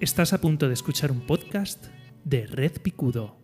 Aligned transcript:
Estás 0.00 0.32
a 0.32 0.40
punto 0.40 0.68
de 0.68 0.74
escuchar 0.74 1.10
un 1.10 1.22
podcast 1.22 1.86
de 2.22 2.46
Red 2.46 2.80
Picudo. 2.82 3.36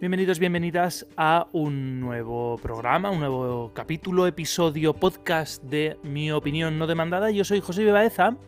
Bienvenidos, 0.00 0.38
bienvenidas 0.38 1.06
a 1.18 1.48
un 1.52 2.00
nuevo 2.00 2.56
programa, 2.56 3.10
un 3.10 3.20
nuevo 3.20 3.72
capítulo, 3.74 4.26
episodio, 4.26 4.94
podcast 4.94 5.62
de 5.64 5.98
Mi 6.02 6.32
Opinión 6.32 6.78
No 6.78 6.86
Demandada. 6.86 7.30
Yo 7.30 7.44
soy 7.44 7.60
José 7.60 7.84
Vivaeza 7.84 8.38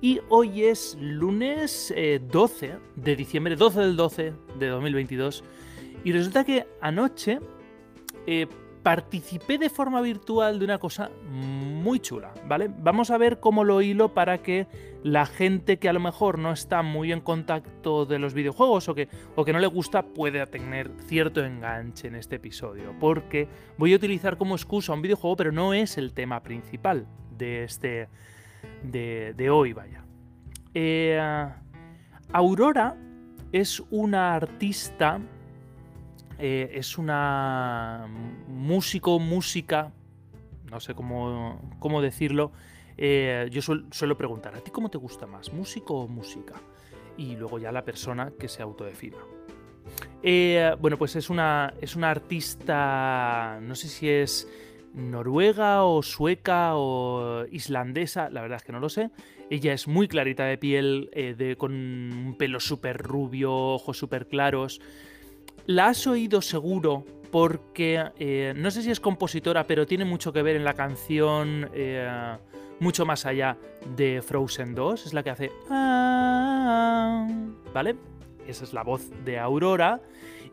y 0.00 0.20
hoy 0.28 0.64
es 0.64 0.96
lunes 1.00 1.92
12 2.28 2.66
eh, 2.66 2.78
de 2.96 3.16
diciembre, 3.16 3.56
12 3.56 3.80
del 3.80 3.96
12 3.96 4.32
de 4.58 4.66
2022. 4.68 5.44
Y 6.04 6.12
resulta 6.12 6.44
que 6.44 6.66
anoche 6.80 7.40
eh, 8.26 8.46
participé 8.84 9.56
de 9.56 9.70
forma 9.70 10.02
virtual 10.02 10.58
de 10.58 10.66
una 10.66 10.78
cosa 10.78 11.10
muy 11.30 12.00
chula, 12.00 12.34
¿vale? 12.46 12.70
Vamos 12.78 13.10
a 13.10 13.16
ver 13.16 13.40
cómo 13.40 13.64
lo 13.64 13.80
hilo 13.80 14.12
para 14.12 14.42
que 14.42 14.66
la 15.02 15.24
gente 15.24 15.78
que 15.78 15.88
a 15.88 15.92
lo 15.94 16.00
mejor 16.00 16.38
no 16.38 16.52
está 16.52 16.82
muy 16.82 17.10
en 17.10 17.22
contacto 17.22 18.04
de 18.04 18.18
los 18.18 18.34
videojuegos 18.34 18.88
o 18.88 18.94
que, 18.94 19.08
o 19.36 19.44
que 19.44 19.54
no 19.54 19.58
le 19.58 19.66
gusta 19.68 20.02
pueda 20.02 20.44
tener 20.46 20.90
cierto 21.06 21.42
enganche 21.42 22.08
en 22.08 22.14
este 22.14 22.36
episodio. 22.36 22.94
Porque 23.00 23.48
voy 23.78 23.94
a 23.94 23.96
utilizar 23.96 24.36
como 24.36 24.54
excusa 24.54 24.92
un 24.92 25.00
videojuego, 25.00 25.36
pero 25.36 25.50
no 25.50 25.72
es 25.72 25.96
el 25.96 26.12
tema 26.12 26.42
principal 26.42 27.06
de 27.30 27.64
este, 27.64 28.08
de, 28.90 29.50
hoy, 29.50 29.72
vaya. 29.72 30.04
Eh, 30.74 31.20
Aurora 32.32 32.96
es 33.52 33.80
una 33.90 34.34
artista, 34.34 35.20
eh, 36.38 36.70
es 36.74 36.98
una 36.98 38.06
músico, 38.48 39.18
música, 39.18 39.92
no 40.70 40.80
sé 40.80 40.94
cómo, 40.94 41.60
cómo 41.78 42.02
decirlo. 42.02 42.52
Eh, 42.96 43.48
yo 43.50 43.60
suelo 43.62 44.16
preguntar, 44.16 44.54
¿a 44.54 44.60
ti 44.60 44.70
cómo 44.70 44.88
te 44.88 44.98
gusta 44.98 45.26
más, 45.26 45.52
músico 45.52 46.00
o 46.00 46.08
música? 46.08 46.54
Y 47.16 47.36
luego 47.36 47.58
ya 47.58 47.70
la 47.70 47.84
persona 47.84 48.32
que 48.38 48.48
se 48.48 48.62
autodefina. 48.62 49.18
bueno, 50.80 50.98
pues 50.98 51.14
es 51.16 51.30
una, 51.30 51.74
es 51.80 51.94
una 51.94 52.10
artista, 52.10 53.60
no 53.62 53.74
sé 53.74 53.88
si 53.88 54.08
es 54.08 54.48
noruega 54.94 55.84
o 55.84 56.02
sueca 56.02 56.76
o 56.76 57.44
islandesa, 57.50 58.30
la 58.30 58.40
verdad 58.40 58.56
es 58.56 58.64
que 58.64 58.72
no 58.72 58.80
lo 58.80 58.88
sé. 58.88 59.10
Ella 59.50 59.72
es 59.72 59.86
muy 59.86 60.08
clarita 60.08 60.44
de 60.44 60.56
piel, 60.56 61.10
eh, 61.12 61.34
de, 61.36 61.56
con 61.56 61.72
un 61.72 62.36
pelo 62.38 62.60
súper 62.60 62.96
rubio, 62.98 63.52
ojos 63.52 63.98
súper 63.98 64.26
claros. 64.26 64.80
La 65.66 65.88
has 65.88 66.06
oído 66.06 66.40
seguro 66.40 67.04
porque 67.30 68.04
eh, 68.18 68.54
no 68.56 68.70
sé 68.70 68.82
si 68.82 68.90
es 68.90 69.00
compositora, 69.00 69.66
pero 69.66 69.86
tiene 69.86 70.04
mucho 70.04 70.32
que 70.32 70.42
ver 70.42 70.56
en 70.56 70.64
la 70.64 70.74
canción 70.74 71.68
eh, 71.74 72.36
mucho 72.78 73.04
más 73.04 73.26
allá 73.26 73.58
de 73.96 74.22
Frozen 74.22 74.74
2. 74.74 75.06
Es 75.06 75.12
la 75.12 75.22
que 75.22 75.30
hace... 75.30 75.52
Ah", 75.68 77.26
¿Vale? 77.72 77.96
Esa 78.46 78.64
es 78.64 78.72
la 78.72 78.82
voz 78.82 79.10
de 79.24 79.38
Aurora. 79.38 80.00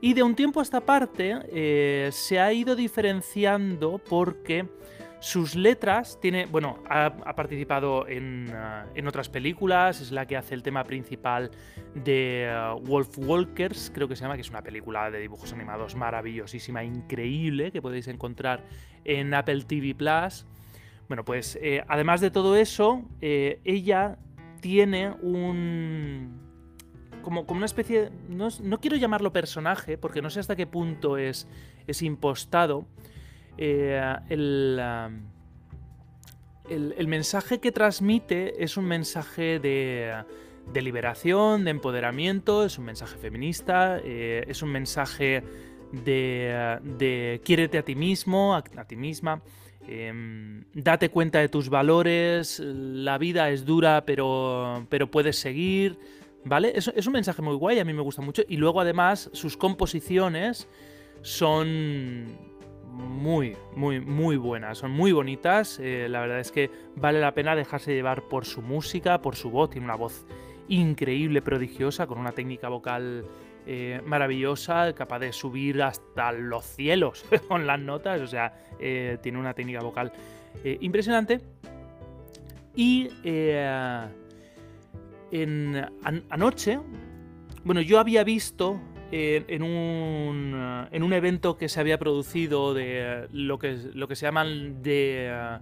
Y 0.01 0.15
de 0.15 0.23
un 0.23 0.35
tiempo 0.35 0.59
a 0.59 0.63
esta 0.63 0.81
parte 0.81 1.37
eh, 1.51 2.09
se 2.11 2.39
ha 2.39 2.51
ido 2.51 2.75
diferenciando 2.75 3.99
porque 3.99 4.67
sus 5.19 5.53
letras 5.55 6.19
tiene, 6.19 6.47
bueno, 6.47 6.79
ha, 6.89 7.35
participado 7.35 8.07
en, 8.07 8.49
ah, 8.55 8.87
en, 8.95 9.07
otras 9.07 9.29
películas, 9.29 10.01
es 10.01 10.11
la 10.11 10.25
que 10.25 10.35
hace 10.35 10.55
el 10.55 10.63
tema 10.63 10.83
principal 10.83 11.51
de 11.93 12.49
ah, 12.51 12.73
Wolf 12.81 13.19
Walkers, 13.19 13.91
creo 13.93 14.07
que 14.07 14.15
se 14.15 14.23
llama, 14.23 14.33
que 14.33 14.41
es 14.41 14.49
una 14.49 14.63
película 14.63 15.11
de 15.11 15.19
dibujos 15.19 15.53
animados 15.53 15.95
maravillosísima, 15.95 16.83
increíble, 16.83 17.71
que 17.71 17.83
podéis 17.83 18.07
encontrar 18.07 18.65
en 19.05 19.31
Apple 19.35 19.61
TV 19.67 19.93
Plus. 19.93 20.47
Bueno, 21.07 21.23
pues 21.23 21.59
eh, 21.61 21.83
además 21.87 22.19
de 22.19 22.31
todo 22.31 22.55
eso, 22.55 23.03
eh, 23.21 23.59
ella 23.63 24.17
tiene 24.61 25.11
un 25.21 26.40
como, 27.21 27.45
como 27.45 27.57
una 27.57 27.65
especie, 27.65 28.09
no, 28.29 28.49
no, 28.61 28.79
quiero 28.79 28.97
llamarlo 28.97 29.31
personaje, 29.31 29.97
porque 29.97 30.21
no 30.21 30.29
sé 30.29 30.39
hasta 30.39 30.55
qué 30.55 30.67
punto 30.67 31.17
es, 31.17 31.47
es 31.87 32.01
impostado, 32.01 32.85
eh, 33.57 34.01
el, 34.29 34.79
el, 36.69 37.07
mensaje 37.07 37.59
que 37.59 37.71
transmite 37.71 38.63
es 38.63 38.77
un 38.77 38.85
mensaje 38.85 39.59
de, 39.59 40.23
de, 40.71 40.81
liberación, 40.81 41.65
de 41.65 41.71
empoderamiento, 41.71 42.63
es 42.65 42.77
un 42.77 42.85
mensaje 42.85 43.17
feminista, 43.17 43.99
eh, 44.03 44.45
es 44.47 44.61
un 44.61 44.69
mensaje 44.69 45.43
de, 45.91 46.79
de 46.83 47.41
quiérete 47.43 47.77
a 47.77 47.83
ti 47.83 47.95
mismo, 47.95 48.55
a, 48.55 48.63
ti 48.63 48.95
misma. 48.95 49.41
Em, 49.87 50.63
date 50.73 51.09
cuenta 51.09 51.39
de 51.39 51.49
tus 51.49 51.69
valores, 51.69 52.59
la 52.59 53.17
vida 53.17 53.49
es 53.49 53.65
dura 53.65 54.03
pero, 54.05 54.85
pero 54.89 55.09
puedes 55.09 55.37
seguir, 55.37 55.97
¿Vale? 56.43 56.73
Es, 56.75 56.91
es 56.95 57.05
un 57.07 57.13
mensaje 57.13 57.41
muy 57.41 57.55
guay, 57.55 57.79
a 57.79 57.85
mí 57.85 57.93
me 57.93 58.01
gusta 58.01 58.21
mucho. 58.21 58.41
Y 58.47 58.57
luego 58.57 58.81
además 58.81 59.29
sus 59.33 59.57
composiciones 59.57 60.67
son 61.21 62.37
muy, 62.91 63.55
muy, 63.75 63.99
muy 64.01 64.37
buenas, 64.37 64.79
son 64.79 64.91
muy 64.91 65.11
bonitas. 65.11 65.79
Eh, 65.79 66.07
la 66.09 66.21
verdad 66.21 66.39
es 66.39 66.51
que 66.51 66.69
vale 66.95 67.19
la 67.19 67.33
pena 67.33 67.55
dejarse 67.55 67.93
llevar 67.93 68.23
por 68.23 68.45
su 68.45 68.61
música, 68.61 69.21
por 69.21 69.35
su 69.35 69.49
voz. 69.49 69.69
Tiene 69.69 69.85
una 69.85 69.95
voz 69.95 70.25
increíble, 70.67 71.41
prodigiosa, 71.41 72.07
con 72.07 72.17
una 72.17 72.31
técnica 72.31 72.69
vocal 72.69 73.25
eh, 73.65 74.01
maravillosa, 74.05 74.93
capaz 74.93 75.19
de 75.19 75.31
subir 75.33 75.81
hasta 75.81 76.31
los 76.31 76.65
cielos 76.65 77.25
con 77.47 77.65
las 77.65 77.79
notas. 77.79 78.21
O 78.21 78.27
sea, 78.27 78.53
eh, 78.79 79.17
tiene 79.21 79.39
una 79.39 79.53
técnica 79.53 79.81
vocal 79.81 80.11
impresionante. 80.63 81.39
Y 82.75 83.09
en, 85.31 85.85
anoche, 86.29 86.79
bueno, 87.63 87.81
yo 87.81 87.99
había 87.99 88.23
visto 88.23 88.79
en, 89.11 89.63
un, 89.63 90.53
eh, 90.55 90.87
en, 90.91 91.03
un, 91.03 91.13
evento 91.13 91.57
que 91.57 91.69
se 91.69 91.79
había 91.79 91.99
producido 91.99 92.73
de 92.73 93.27
lo 93.31 93.59
que, 93.59 93.77
lo 93.93 94.07
que 94.07 94.15
se 94.15 94.25
llaman 94.25 94.81
de, 94.81 95.59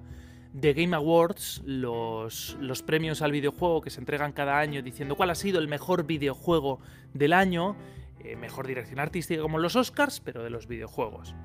de 0.54 0.74
Game 0.74 0.96
Awards, 0.96 1.62
los, 1.66 2.58
los, 2.60 2.84
premios 2.84 3.22
al 3.22 3.32
videojuego 3.32 3.82
que 3.82 3.90
se 3.90 4.00
entregan 4.00 4.34
cada 4.34 4.60
año 4.60 4.82
diciendo 4.82 5.16
cuál 5.16 5.32
ha 5.32 5.36
sido 5.36 5.60
el 5.60 5.68
mejor 5.68 6.06
videojuego 6.06 6.80
del 7.14 7.34
año, 7.34 7.76
eh, 8.20 8.36
mejor 8.36 8.68
dirección 8.68 9.00
artística 9.00 9.42
como 9.42 9.58
los 9.58 9.76
Oscars, 9.76 10.20
pero 10.20 10.44
de 10.44 10.50
los 10.50 10.68
videojuegos. 10.68 11.36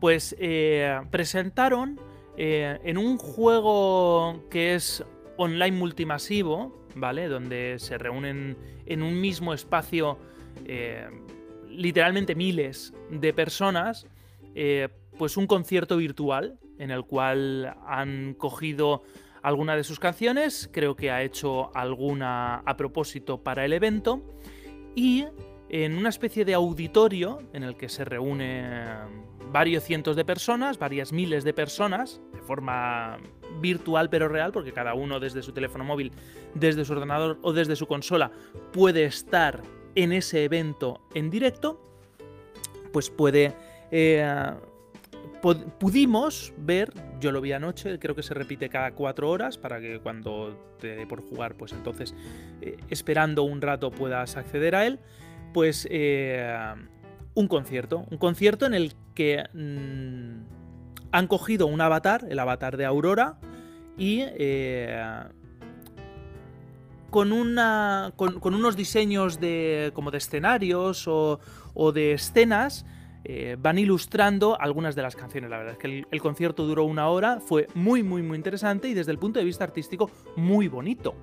Pues 0.00 0.36
eh, 0.38 1.00
presentaron 1.10 1.98
en 2.38 2.98
un 2.98 3.16
juego 3.16 4.44
que 4.50 4.74
es 4.74 5.02
online 5.38 5.74
multimasivo, 5.74 6.85
¿vale? 6.96 7.28
Donde 7.28 7.76
se 7.78 7.98
reúnen 7.98 8.56
en 8.86 9.02
un 9.02 9.20
mismo 9.20 9.54
espacio 9.54 10.18
eh, 10.64 11.08
literalmente 11.68 12.34
miles 12.34 12.92
de 13.10 13.32
personas, 13.32 14.06
eh, 14.54 14.88
pues 15.18 15.36
un 15.36 15.46
concierto 15.46 15.98
virtual 15.98 16.58
en 16.78 16.90
el 16.90 17.04
cual 17.04 17.76
han 17.86 18.34
cogido 18.34 19.02
alguna 19.42 19.76
de 19.76 19.84
sus 19.84 20.00
canciones, 20.00 20.68
creo 20.72 20.96
que 20.96 21.10
ha 21.10 21.22
hecho 21.22 21.74
alguna 21.76 22.56
a 22.56 22.76
propósito 22.76 23.42
para 23.42 23.64
el 23.64 23.72
evento, 23.72 24.22
y 24.94 25.26
en 25.68 25.96
una 25.96 26.08
especie 26.08 26.44
de 26.44 26.54
auditorio 26.54 27.42
en 27.52 27.62
el 27.62 27.76
que 27.76 27.88
se 27.88 28.04
reúnen 28.04 28.84
varios 29.52 29.84
cientos 29.84 30.16
de 30.16 30.24
personas, 30.24 30.78
varias 30.78 31.12
miles 31.12 31.44
de 31.44 31.52
personas, 31.52 32.20
de 32.32 32.40
forma 32.40 33.18
virtual 33.60 34.08
pero 34.10 34.28
real, 34.28 34.52
porque 34.52 34.72
cada 34.72 34.94
uno 34.94 35.20
desde 35.20 35.42
su 35.42 35.52
teléfono 35.52 35.84
móvil, 35.84 36.12
desde 36.54 36.84
su 36.84 36.92
ordenador 36.92 37.38
o 37.42 37.52
desde 37.52 37.76
su 37.76 37.86
consola 37.86 38.30
puede 38.72 39.04
estar 39.04 39.62
en 39.94 40.12
ese 40.12 40.44
evento 40.44 41.00
en 41.14 41.30
directo, 41.30 41.82
pues 42.92 43.10
puede... 43.10 43.54
Eh, 43.90 44.52
pudimos 45.78 46.52
ver, 46.56 46.92
yo 47.20 47.30
lo 47.30 47.40
vi 47.40 47.52
anoche, 47.52 47.98
creo 47.98 48.14
que 48.14 48.22
se 48.22 48.34
repite 48.34 48.68
cada 48.68 48.92
cuatro 48.92 49.30
horas 49.30 49.58
para 49.58 49.80
que 49.80 50.00
cuando 50.00 50.56
te 50.80 50.96
dé 50.96 51.06
por 51.06 51.22
jugar, 51.22 51.54
pues 51.54 51.72
entonces 51.72 52.14
eh, 52.60 52.76
esperando 52.90 53.44
un 53.44 53.60
rato 53.60 53.90
puedas 53.90 54.36
acceder 54.36 54.74
a 54.74 54.86
él, 54.86 54.98
pues 55.52 55.86
eh, 55.90 56.74
un 57.34 57.48
concierto, 57.48 58.06
un 58.10 58.18
concierto 58.18 58.66
en 58.66 58.74
el 58.74 58.94
que 59.14 59.44
mm, 59.52 60.55
han 61.16 61.28
cogido 61.28 61.66
un 61.66 61.80
avatar, 61.80 62.26
el 62.28 62.38
avatar 62.38 62.76
de 62.76 62.84
Aurora, 62.84 63.38
y 63.96 64.20
eh, 64.22 65.02
con, 67.08 67.32
una, 67.32 68.12
con, 68.16 68.54
unos 68.54 68.76
diseños 68.76 69.40
de, 69.40 69.92
como 69.94 70.10
de 70.10 70.18
escenarios 70.18 71.08
o, 71.08 71.40
de 71.94 72.12
escenas, 72.12 72.84
eh, 73.24 73.56
van 73.58 73.78
ilustrando 73.78 74.60
algunas 74.60 74.94
de 74.94 75.02
las 75.02 75.16
canciones. 75.16 75.48
La 75.48 75.56
verdad 75.56 75.72
es 75.72 75.78
que 75.78 76.04
el, 76.10 76.20
concierto 76.20 76.66
duró 76.66 76.84
una 76.84 77.08
hora, 77.08 77.40
fue 77.40 77.66
muy, 77.74 78.02
muy, 78.02 78.22
muy 78.22 78.36
interesante 78.36 78.88
y 78.88 78.92
desde 78.92 79.12
el 79.12 79.18
punto 79.18 79.38
de 79.38 79.46
vista 79.46 79.64
artístico 79.64 80.10
muy 80.36 80.68
bonito. 80.68 81.14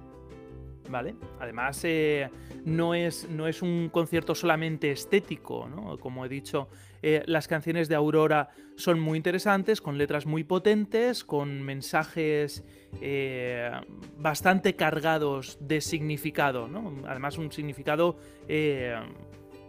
¿Vale? 0.89 1.15
Además, 1.39 1.81
eh, 1.83 2.29
no, 2.65 2.93
es, 2.93 3.29
no 3.29 3.47
es 3.47 3.61
un 3.61 3.89
concierto 3.89 4.35
solamente 4.35 4.91
estético, 4.91 5.67
¿no? 5.67 5.97
Como 5.97 6.25
he 6.25 6.29
dicho, 6.29 6.69
eh, 7.01 7.23
las 7.25 7.47
canciones 7.47 7.89
de 7.89 7.95
Aurora 7.95 8.49
son 8.75 8.99
muy 8.99 9.17
interesantes, 9.17 9.81
con 9.81 9.97
letras 9.97 10.25
muy 10.25 10.43
potentes, 10.43 11.23
con 11.23 11.61
mensajes 11.61 12.63
eh, 13.01 13.71
bastante 14.17 14.75
cargados 14.75 15.57
de 15.61 15.81
significado, 15.81 16.67
¿no? 16.67 16.93
Además, 17.07 17.37
un 17.37 17.51
significado 17.51 18.17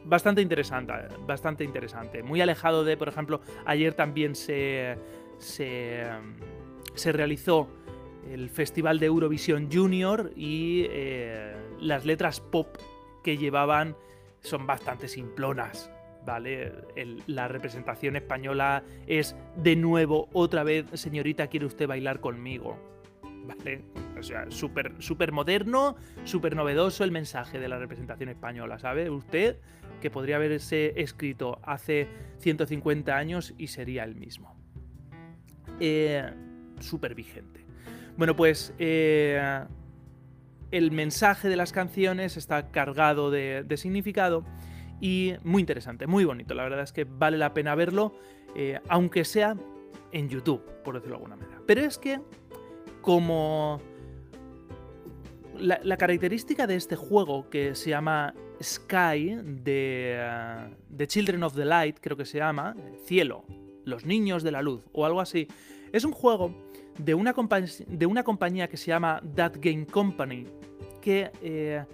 bastante 0.05 0.43
interesante, 0.43 0.93
bastante 1.27 1.65
interesante. 1.65 2.23
Muy 2.23 2.41
alejado 2.41 2.85
de, 2.85 2.97
por 2.97 3.09
ejemplo, 3.09 3.41
ayer 3.65 3.95
también 3.95 4.35
se, 4.35 4.97
se, 5.39 6.03
se 6.95 7.13
realizó 7.13 7.69
el 8.31 8.50
Festival 8.50 8.99
de 8.99 9.06
Eurovisión 9.06 9.69
Junior 9.73 10.32
y 10.37 10.87
eh, 10.91 11.55
las 11.81 12.05
letras 12.05 12.41
pop 12.41 12.76
que 13.23 13.37
llevaban 13.37 13.97
son 14.41 14.67
bastante 14.67 15.09
simplonas. 15.09 15.91
¿Vale? 16.26 16.73
la 17.26 17.49
representación 17.49 18.17
española 18.17 18.82
es 19.06 19.37
de 19.56 19.76
nuevo, 19.76 20.31
otra 20.32 20.65
vez, 20.65 20.87
señorita, 20.94 21.49
¿quiere 21.49 21.67
usted 21.67 21.87
bailar 21.87 22.21
conmigo? 22.21 22.79
¿Vale? 23.47 23.82
O 24.19 24.23
sea, 24.23 24.50
súper 24.50 24.94
super 25.00 25.32
moderno, 25.32 25.97
súper 26.25 26.56
novedoso 26.56 27.05
el 27.05 27.11
mensaje 27.11 27.59
de 27.59 27.69
la 27.69 27.79
representación 27.79 28.31
española, 28.31 28.79
¿sabe? 28.79 29.11
Usted 29.11 29.59
que 30.00 30.11
podría 30.11 30.37
haberse 30.37 30.94
escrito 30.97 31.61
hace 31.62 32.09
150 32.38 33.15
años 33.15 33.53
y 33.59 33.67
sería 33.67 34.05
el 34.05 34.15
mismo. 34.15 34.56
Eh, 35.81 36.31
súper 36.81 37.15
vigente. 37.15 37.64
Bueno, 38.17 38.37
pues 38.37 38.73
eh, 38.79 39.65
el 40.71 40.93
mensaje 40.93 41.49
de 41.49 41.57
las 41.57 41.73
canciones 41.73 42.37
está 42.37 42.71
cargado 42.71 43.31
de, 43.31 43.67
significado 43.77 44.45
y 45.01 45.35
muy 45.43 45.61
interesante, 45.61 46.07
muy 46.07 46.25
bonito. 46.25 46.55
La 46.55 46.63
verdad 46.63 46.83
es 46.83 46.93
que 46.93 47.05
vale 47.05 47.39
la 47.39 47.53
pena 47.55 47.75
verlo, 47.75 48.15
eh, 48.55 48.79
aunque 48.89 49.25
sea 49.25 49.57
en 50.13 50.29
YouTube, 50.29 50.63
por 50.85 50.95
decirlo 50.95 51.17
de 51.17 51.25
alguna 51.25 51.37
manera. 51.37 51.61
Pero 51.67 51.81
es 51.81 51.99
que, 51.99 52.21
como 53.01 53.81
la, 55.59 55.97
característica 55.97 56.69
de 56.69 56.77
este 56.77 56.95
juego 56.95 57.51
que 57.51 57.75
se 57.75 57.91
llama 57.91 58.33
Sky, 58.63 59.41
de, 59.43 60.71
de 60.89 61.07
Children 61.09 61.43
of 61.43 61.57
the 61.57 61.65
Light, 61.65 61.99
creo 62.01 62.17
que 62.17 62.25
se 62.25 62.39
llama, 62.39 62.77
Cielo, 63.07 63.45
los 63.85 64.05
niños 64.05 64.45
de 64.45 64.53
la 64.53 64.63
luz, 64.63 64.83
o 64.93 65.05
algo 65.05 65.21
así, 65.21 65.49
es 65.94 66.05
un 66.05 66.11
juego 66.11 66.52
de 66.99 67.14
una, 67.14 67.32
compañía 67.32 68.69
que 68.69 68.76
se 68.76 68.87
llama 68.87 69.23
That 69.37 69.52
Game 69.61 69.87
Company, 69.87 70.44
que 71.00 71.31
eh, 71.41 71.85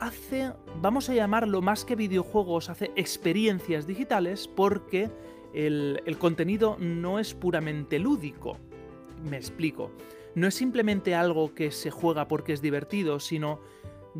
hace, 0.00 0.52
vamos 0.80 1.10
a 1.10 1.14
llamarlo 1.14 1.60
más 1.60 1.84
que 1.84 1.96
videojuegos, 1.96 2.70
hace 2.70 2.90
experiencias 2.96 3.86
digitales 3.86 4.48
porque 4.48 5.10
el 5.52 6.16
contenido 6.18 6.78
no 6.78 7.18
es 7.18 7.34
puramente 7.34 7.98
lúdico. 7.98 8.56
Me 9.28 9.36
explico. 9.36 9.90
No 10.34 10.46
es 10.46 10.54
simplemente 10.54 11.14
algo 11.14 11.54
que 11.54 11.70
se 11.70 11.90
juega 11.90 12.26
porque 12.26 12.54
es 12.54 12.62
divertido, 12.62 13.20
sino 13.20 13.60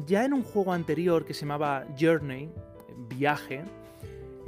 ya 0.07 0.27
en 0.27 0.35
un 0.35 0.43
juego 0.43 0.75
anterior 0.75 1.25
que 1.25 1.33
se 1.33 1.43
llamaba 1.47 1.87
Journey, 1.99 2.51
viaje, 3.09 3.65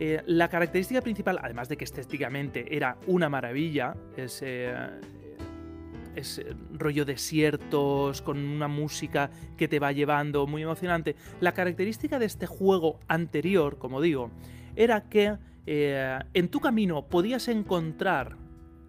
eh, 0.02 0.22
la 0.24 0.48
característica 0.48 1.02
principal, 1.02 1.38
además 1.42 1.68
de 1.68 1.76
que 1.76 1.84
estéticamente 1.84 2.74
era 2.74 2.96
una 3.06 3.28
maravilla, 3.28 3.94
es, 4.16 4.40
eh, 4.42 4.74
es 6.16 6.40
rollo 6.72 7.04
desiertos, 7.04 8.22
con 8.22 8.38
una 8.38 8.66
música 8.66 9.30
que 9.58 9.68
te 9.68 9.78
va 9.78 9.92
llevando, 9.92 10.46
muy 10.46 10.62
emocionante. 10.62 11.16
La 11.40 11.52
característica 11.52 12.18
de 12.18 12.24
este 12.24 12.46
juego 12.46 12.98
anterior, 13.08 13.76
como 13.76 14.00
digo, 14.00 14.30
era 14.74 15.02
que 15.02 15.36
eh, 15.66 16.18
en 16.32 16.48
tu 16.48 16.60
camino 16.60 17.06
podías 17.06 17.48
encontrar 17.48 18.38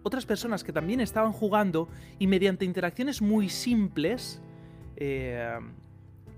otras 0.04 0.24
personas 0.24 0.64
que 0.64 0.72
también 0.72 1.02
estaban 1.02 1.32
jugando 1.32 1.90
y 2.18 2.26
mediante 2.26 2.64
interacciones 2.64 3.20
muy 3.20 3.50
simples 3.50 4.40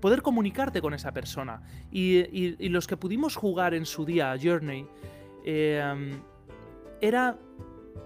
poder 0.05 0.21
comunicarte 0.21 0.83
con 0.83 0.93
esa 0.93 1.11
persona. 1.13 1.63
Y, 1.91 2.69
los 2.69 2.85
que 2.85 2.95
pudimos 2.95 3.35
jugar 3.35 3.73
en 3.73 3.87
su 3.87 4.05
día 4.05 4.33
a 4.33 4.37
Journey, 4.37 4.85
em, 5.43 6.11
era 7.01 7.39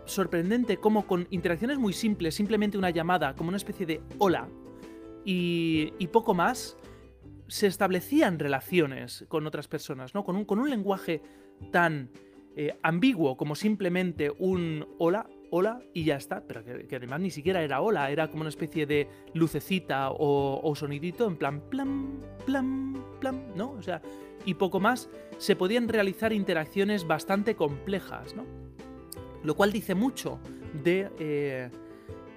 sorprendente 0.06 0.78
cómo 0.78 1.06
con 1.06 1.28
interacciones 1.30 1.78
muy 1.78 1.92
simples, 1.92 2.36
simplemente 2.36 2.78
una 2.78 2.90
llamada, 2.90 3.36
como 3.36 3.50
una 3.50 3.58
especie 3.58 3.86
de 3.86 4.02
hola, 4.18 4.48
y, 5.26 6.08
poco 6.14 6.34
más, 6.34 6.78
se 7.50 7.68
establecían 7.68 8.40
relaciones 8.40 9.26
con 9.28 9.46
otras 9.46 9.68
personas, 9.68 10.16
¿no? 10.16 10.24
Con 10.24 10.38
un, 10.38 10.46
con 10.46 10.58
un 10.60 10.70
lenguaje 10.70 11.22
tan 11.70 12.12
eh, 12.56 12.78
ambiguo 12.82 13.36
como 13.36 13.56
simplemente 13.56 14.32
un 14.40 14.88
hola, 15.00 15.28
hola 15.52 15.82
y 15.94 16.04
ya 16.04 16.16
está, 16.16 16.42
pero 16.46 16.64
que, 16.64 16.96
además 16.96 17.22
ni 17.22 17.32
siquiera 17.32 17.62
era 17.62 17.82
hola, 17.82 18.12
era 18.12 18.30
como 18.30 18.42
una 18.42 18.50
especie 18.50 18.86
de 18.86 19.08
lucecita 19.34 20.10
o, 20.12 20.74
sonidito 20.76 21.28
en 21.28 21.38
plan 21.38 21.62
plan, 21.70 22.20
plan, 22.46 22.94
plan, 23.20 23.52
¿no? 23.56 23.72
O 23.72 23.82
sea, 23.82 24.02
y 24.46 24.54
poco 24.54 24.80
más, 24.80 25.10
se 25.38 25.56
podían 25.56 25.88
realizar 25.88 26.34
interacciones 26.34 27.06
bastante 27.06 27.56
complejas, 27.56 28.36
¿no? 28.36 28.46
Lo 29.44 29.56
cual 29.56 29.72
dice 29.72 29.96
mucho 29.96 30.40
de 30.84 31.10
eh, 31.20 31.70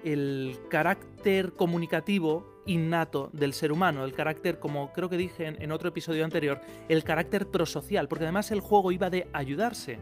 el 0.03 0.57
carácter 0.69 1.53
comunicativo 1.53 2.61
innato 2.65 3.29
del 3.33 3.53
ser 3.53 3.71
humano, 3.71 4.05
el 4.05 4.13
carácter, 4.13 4.59
como 4.59 4.91
creo 4.93 5.09
que 5.09 5.17
dije 5.17 5.47
en, 5.47 5.71
otro 5.71 5.89
episodio 5.89 6.23
anterior, 6.23 6.61
el 6.87 7.03
carácter 7.03 7.47
prosocial, 7.47 8.07
porque 8.07 8.25
además 8.25 8.51
el 8.51 8.61
juego 8.61 8.91
iba 8.91 9.09
de 9.09 9.27
ayudarse. 9.33 9.99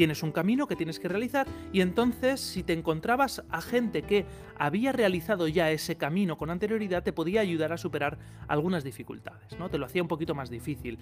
Tienes 0.00 0.22
un 0.22 0.32
camino 0.32 0.66
que 0.66 0.76
tienes 0.76 0.98
que 0.98 1.08
realizar 1.08 1.46
y 1.74 1.82
entonces 1.82 2.40
si 2.40 2.62
te 2.62 2.72
encontrabas 2.72 3.44
a 3.50 3.60
gente 3.60 4.00
que 4.00 4.24
había 4.56 4.92
realizado 4.92 5.46
ya 5.46 5.70
ese 5.70 5.96
camino 5.96 6.38
con 6.38 6.48
anterioridad 6.48 7.02
te 7.02 7.12
podía 7.12 7.42
ayudar 7.42 7.70
a 7.74 7.76
superar 7.76 8.16
algunas 8.48 8.82
dificultades, 8.82 9.58
¿no? 9.58 9.68
Te 9.68 9.76
lo 9.76 9.84
hacía 9.84 10.00
un 10.00 10.08
poquito 10.08 10.34
más 10.34 10.48
difícil. 10.48 10.98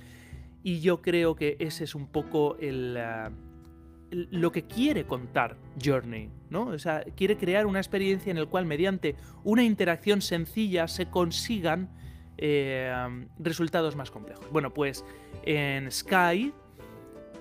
Y 0.65 0.81
yo 0.81 1.00
creo 1.00 1.37
que 1.37 1.56
ese 1.61 1.85
es 1.85 1.95
un 1.95 2.09
poco 2.09 2.56
el, 2.59 2.97
eh, 2.99 3.31
lo 4.11 4.50
que 4.50 4.65
quiere 4.65 5.05
contar 5.05 5.56
Journey, 5.81 6.29
¿no? 6.51 6.67
O 6.67 6.79
sea, 6.81 7.05
quiere 7.15 7.37
crear 7.37 7.67
una 7.67 7.79
experiencia 7.79 8.32
en 8.32 8.41
la 8.41 8.46
cual 8.46 8.67
mediante 8.67 9.15
una 9.44 9.63
interacción 9.63 10.22
sencilla 10.22 10.89
se 10.89 11.06
consigan 11.08 11.89
eh, 12.37 12.93
resultados 13.39 13.94
más 13.94 14.11
complejos. 14.11 14.51
Bueno, 14.51 14.75
pues 14.75 15.05
en 15.44 15.89
Sky 15.93 16.53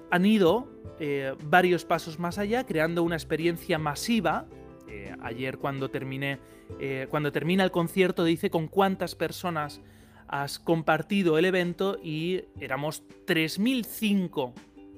han 0.09 0.25
ido 0.25 0.67
eh, 0.99 1.35
varios 1.43 1.85
pasos 1.85 2.19
más 2.19 2.37
allá, 2.37 2.65
creando 2.65 3.03
una 3.03 3.15
experiencia 3.15 3.77
masiva. 3.77 4.45
Eh, 4.87 5.15
ayer 5.21 5.57
cuando 5.57 5.89
terminé, 5.89 6.39
eh, 6.79 7.07
cuando 7.09 7.31
termina 7.31 7.63
el 7.63 7.71
concierto, 7.71 8.23
dice 8.23 8.49
con 8.49 8.67
cuántas 8.67 9.15
personas 9.15 9.81
has 10.27 10.59
compartido 10.59 11.37
el 11.37 11.45
evento 11.45 11.97
y 12.01 12.43
éramos 12.59 13.03
3005, 13.25 14.53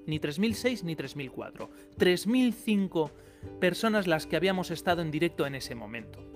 ni 0.07 0.19
3006 0.19 0.83
ni 0.83 0.95
3004, 0.95 1.69
3005 1.97 3.11
personas 3.59 4.07
las 4.07 4.25
que 4.25 4.35
habíamos 4.35 4.71
estado 4.71 5.01
en 5.01 5.11
directo 5.11 5.45
en 5.45 5.55
ese 5.55 5.75
momento. 5.75 6.28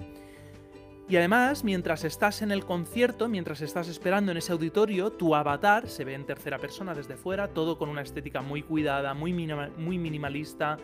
Y 1.09 1.17
además, 1.17 1.65
mientras 1.65 2.05
estás 2.05 2.41
en 2.41 2.51
el 2.51 2.65
concierto, 2.65 3.27
mientras 3.27 3.61
estás 3.61 3.89
esperando 3.89 4.31
en 4.31 4.37
ese 4.37 4.53
auditorio, 4.53 5.11
tu 5.11 5.35
avatar 5.35 5.89
se 5.89 6.05
ve 6.05 6.13
en 6.13 6.25
tercera 6.25 6.57
persona 6.59 6.93
desde 6.93 7.17
fuera, 7.17 7.49
todo 7.49 7.77
con 7.77 7.89
una 7.89 8.01
estética 8.01 8.41
muy 8.41 8.63
cuidada, 8.63 9.13
muy, 9.13 9.33
muy 9.33 9.97
minimalista. 9.97 10.77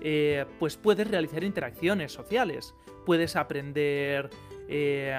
Eh, 0.00 0.44
pues 0.58 0.76
puedes 0.76 1.10
realizar 1.10 1.42
interacciones 1.44 2.12
sociales, 2.12 2.74
puedes 3.06 3.36
aprender, 3.36 4.28
eh, 4.68 5.16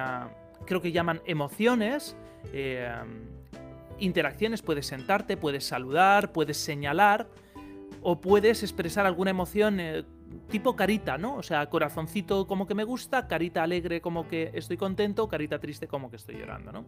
creo 0.66 0.80
que 0.80 0.92
llaman 0.92 1.22
emociones, 1.25 2.16
eh, 2.54 2.94
interacciones, 3.98 4.62
puedes 4.62 4.86
sentarte, 4.86 5.38
puedes 5.38 5.66
saludar, 5.66 6.32
puedes 6.34 6.58
señalar 6.58 7.28
o 8.02 8.22
puedes 8.22 8.62
expresar 8.62 9.08
alguna 9.08 9.32
emoción 9.32 9.80
tipo 10.50 10.75
carita, 10.75 11.18
¿no? 11.18 11.36
O 11.36 11.44
sea, 11.44 11.65
corazoncito 11.70 12.48
como 12.48 12.68
que 12.68 12.75
me 12.75 12.84
gusta, 12.84 13.27
carita 13.27 13.63
alegre 13.63 14.01
como 14.01 14.27
que 14.27 14.51
estoy 14.54 14.77
contento, 14.77 15.27
carita 15.27 15.60
triste 15.60 15.88
como 15.88 16.10
que 16.10 16.15
estoy 16.15 16.36
llorando, 16.38 16.72
¿no? 16.72 16.86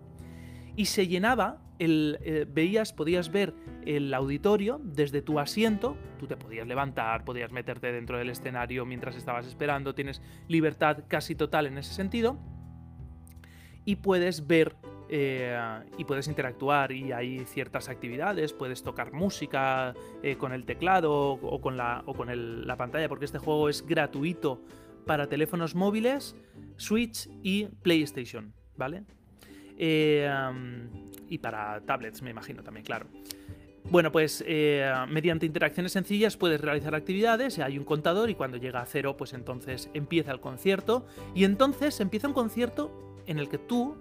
Y 0.75 0.85
se 0.85 1.07
llenaba, 1.07 1.59
el, 1.79 2.19
eh, 2.21 2.45
veías, 2.47 2.93
podías 2.93 3.31
ver 3.31 3.55
el 3.83 4.13
auditorio 4.13 4.79
desde 4.83 5.23
tu 5.23 5.39
asiento, 5.39 5.97
tú 6.19 6.27
te 6.27 6.37
podías 6.37 6.67
levantar, 6.67 7.25
podías 7.25 7.51
meterte 7.51 7.91
dentro 7.91 8.19
del 8.19 8.29
escenario 8.29 8.85
mientras 8.85 9.15
estabas 9.15 9.47
esperando, 9.47 9.95
tienes 9.95 10.21
libertad 10.47 11.05
casi 11.07 11.33
total 11.33 11.65
en 11.65 11.79
ese 11.79 11.93
sentido, 11.93 12.37
y 13.85 13.95
puedes 13.95 14.45
ver 14.45 14.75
eh, 15.09 15.57
y 15.97 16.05
puedes 16.05 16.27
interactuar 16.27 16.91
y 16.91 17.11
hay 17.11 17.45
ciertas 17.45 17.89
actividades, 17.89 18.53
puedes 18.53 18.83
tocar 18.83 19.13
música 19.13 19.93
eh, 20.23 20.35
con 20.37 20.51
el 20.51 20.65
teclado 20.65 21.13
o 21.13 21.61
con, 21.61 21.77
la, 21.77 22.03
o 22.05 22.13
con 22.13 22.65
la 22.67 22.75
pantalla, 22.75 23.09
porque 23.09 23.25
este 23.25 23.39
juego 23.39 23.69
es 23.69 23.85
gratuito 23.85 24.61
para 25.05 25.27
teléfonos 25.27 25.75
móviles, 25.75 26.35
Switch 26.75 27.29
y 27.41 27.65
PlayStation. 27.65 28.53
¿vale? 28.77 29.03
Eh, 29.77 30.29
y 31.29 31.37
para 31.39 31.81
tablets, 31.81 32.21
me 32.21 32.29
imagino 32.29 32.63
también, 32.63 32.85
claro. 32.85 33.07
Bueno, 33.89 34.11
pues 34.11 34.43
eh, 34.45 34.91
mediante 35.09 35.45
interacciones 35.45 35.93
sencillas 35.93 36.35
puedes 36.35 36.59
realizar 36.59 36.93
actividades, 36.93 37.57
hay 37.59 37.77
un 37.77 37.85
contador 37.85 38.29
y 38.29 38.35
cuando 38.35 38.57
llega 38.57 38.81
a 38.81 38.85
cero, 38.85 39.15
pues 39.15 39.33
entonces 39.33 39.89
empieza 39.93 40.31
el 40.31 40.41
concierto 40.41 41.05
y 41.33 41.45
entonces 41.45 41.99
empieza 42.01 42.27
un 42.27 42.33
concierto 42.33 43.15
en 43.27 43.39
el 43.39 43.47
que 43.47 43.57
tú 43.57 43.95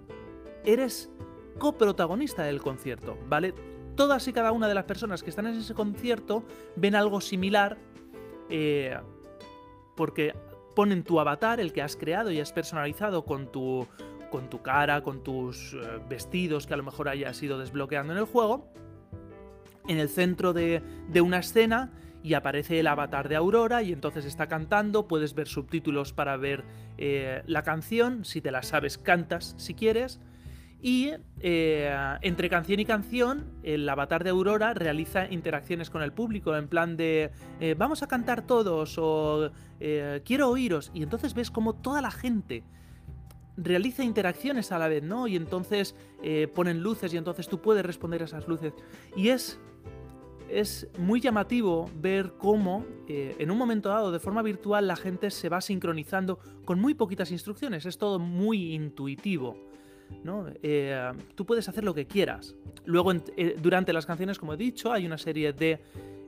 eres 0.67 1.09
coprotagonista 1.57 2.43
del 2.43 2.61
concierto, 2.61 3.17
¿vale? 3.27 3.53
Todas 3.95 4.27
y 4.27 4.33
cada 4.33 4.51
una 4.51 4.67
de 4.67 4.75
las 4.75 4.83
personas 4.83 5.23
que 5.23 5.31
están 5.31 5.47
en 5.47 5.55
ese 5.55 5.73
concierto 5.73 6.43
ven 6.75 6.93
algo 6.93 7.19
similar 7.19 7.77
eh, 8.49 8.95
porque 9.95 10.35
ponen 10.75 11.03
tu 11.03 11.19
avatar, 11.19 11.59
el 11.59 11.73
que 11.73 11.81
has 11.81 11.95
creado 11.95 12.31
y 12.31 12.39
has 12.39 12.51
personalizado 12.51 13.25
con 13.25 13.51
tu, 13.51 13.87
con 14.29 14.49
tu 14.49 14.61
cara, 14.61 15.01
con 15.01 15.23
tus 15.23 15.73
eh, 15.73 15.77
vestidos 16.07 16.67
que 16.67 16.75
a 16.75 16.77
lo 16.77 16.83
mejor 16.83 17.09
hayas 17.09 17.41
ido 17.41 17.57
desbloqueando 17.57 18.13
en 18.13 18.19
el 18.19 18.25
juego 18.25 18.71
en 19.87 19.99
el 19.99 20.09
centro 20.09 20.53
de, 20.53 20.81
una 21.21 21.39
escena 21.39 21.91
y 22.23 22.33
aparece 22.33 22.79
el 22.79 22.87
avatar 22.87 23.29
de 23.29 23.35
Aurora 23.35 23.83
y 23.83 23.93
entonces 23.93 24.25
está 24.25 24.47
cantando, 24.47 25.07
puedes 25.07 25.33
ver 25.33 25.47
subtítulos 25.47 26.13
para 26.13 26.35
ver 26.37 26.63
eh, 26.97 27.41
la 27.47 27.63
canción, 27.63 28.25
si 28.25 28.41
te 28.41 28.51
la 28.51 28.63
sabes 28.63 28.97
cantas 28.97 29.55
si 29.57 29.73
quieres. 29.73 30.19
Y 30.81 31.11
eh, 31.39 32.17
entre 32.21 32.49
canción 32.49 32.79
y 32.79 32.85
canción, 32.85 33.45
el 33.63 33.87
avatar 33.89 34.23
de 34.23 34.29
Aurora 34.29 34.73
realiza 34.73 35.25
interacciones 35.31 35.89
con 35.89 36.03
el 36.03 36.13
público, 36.13 36.55
en 36.55 36.67
plan 36.67 36.97
de 36.97 37.31
eh, 37.59 37.75
vamos 37.77 38.03
a 38.03 38.07
cantar 38.07 38.45
todos 38.45 38.97
o 38.97 39.51
quiero 40.23 40.49
oíros. 40.49 40.91
Y 40.93 41.03
entonces 41.03 41.33
ves 41.33 41.51
como 41.51 41.73
toda 41.73 42.01
la 42.01 42.11
gente 42.11 42.63
realiza 43.57 44.03
interacciones 44.03 44.71
a 44.71 44.77
la 44.77 44.87
vez, 44.87 45.01
¿no? 45.01 45.27
Y 45.27 45.35
entonces 45.35 45.95
ponen 46.53 46.81
luces 46.81 47.13
y 47.13 47.17
entonces 47.17 47.47
tú 47.47 47.59
puedes 47.59 47.85
responder 47.85 48.21
a 48.21 48.25
esas 48.25 48.47
luces. 48.47 48.73
Y 49.15 49.29
es 49.29 49.59
es 50.49 50.87
muy 50.97 51.19
llamativo 51.19 51.89
ver 51.95 52.33
cómo 52.37 52.85
eh, 53.07 53.35
en 53.39 53.51
un 53.51 53.57
momento 53.57 53.89
dado 53.89 54.11
de 54.11 54.19
forma 54.19 54.41
virtual 54.41 54.87
la 54.87 54.95
gente 54.95 55.29
se 55.31 55.49
va 55.49 55.61
sincronizando 55.61 56.39
con 56.65 56.79
muy 56.79 56.93
poquitas 56.93 57.31
instrucciones, 57.31 57.85
es 57.85 57.97
todo 57.97 58.19
muy 58.19 58.73
intuitivo. 58.73 59.57
¿No? 60.23 60.47
Eh, 60.61 61.11
tú 61.35 61.45
puedes 61.45 61.67
hacer 61.69 61.83
lo 61.83 61.93
que 61.93 62.05
quieras. 62.05 62.55
Luego, 62.85 63.11
eh, 63.13 63.55
durante 63.61 63.93
las 63.93 64.05
canciones, 64.05 64.39
como 64.39 64.53
he 64.53 64.57
dicho, 64.57 64.91
hay 64.91 65.05
una 65.05 65.17
serie 65.17 65.53
de 65.53 65.79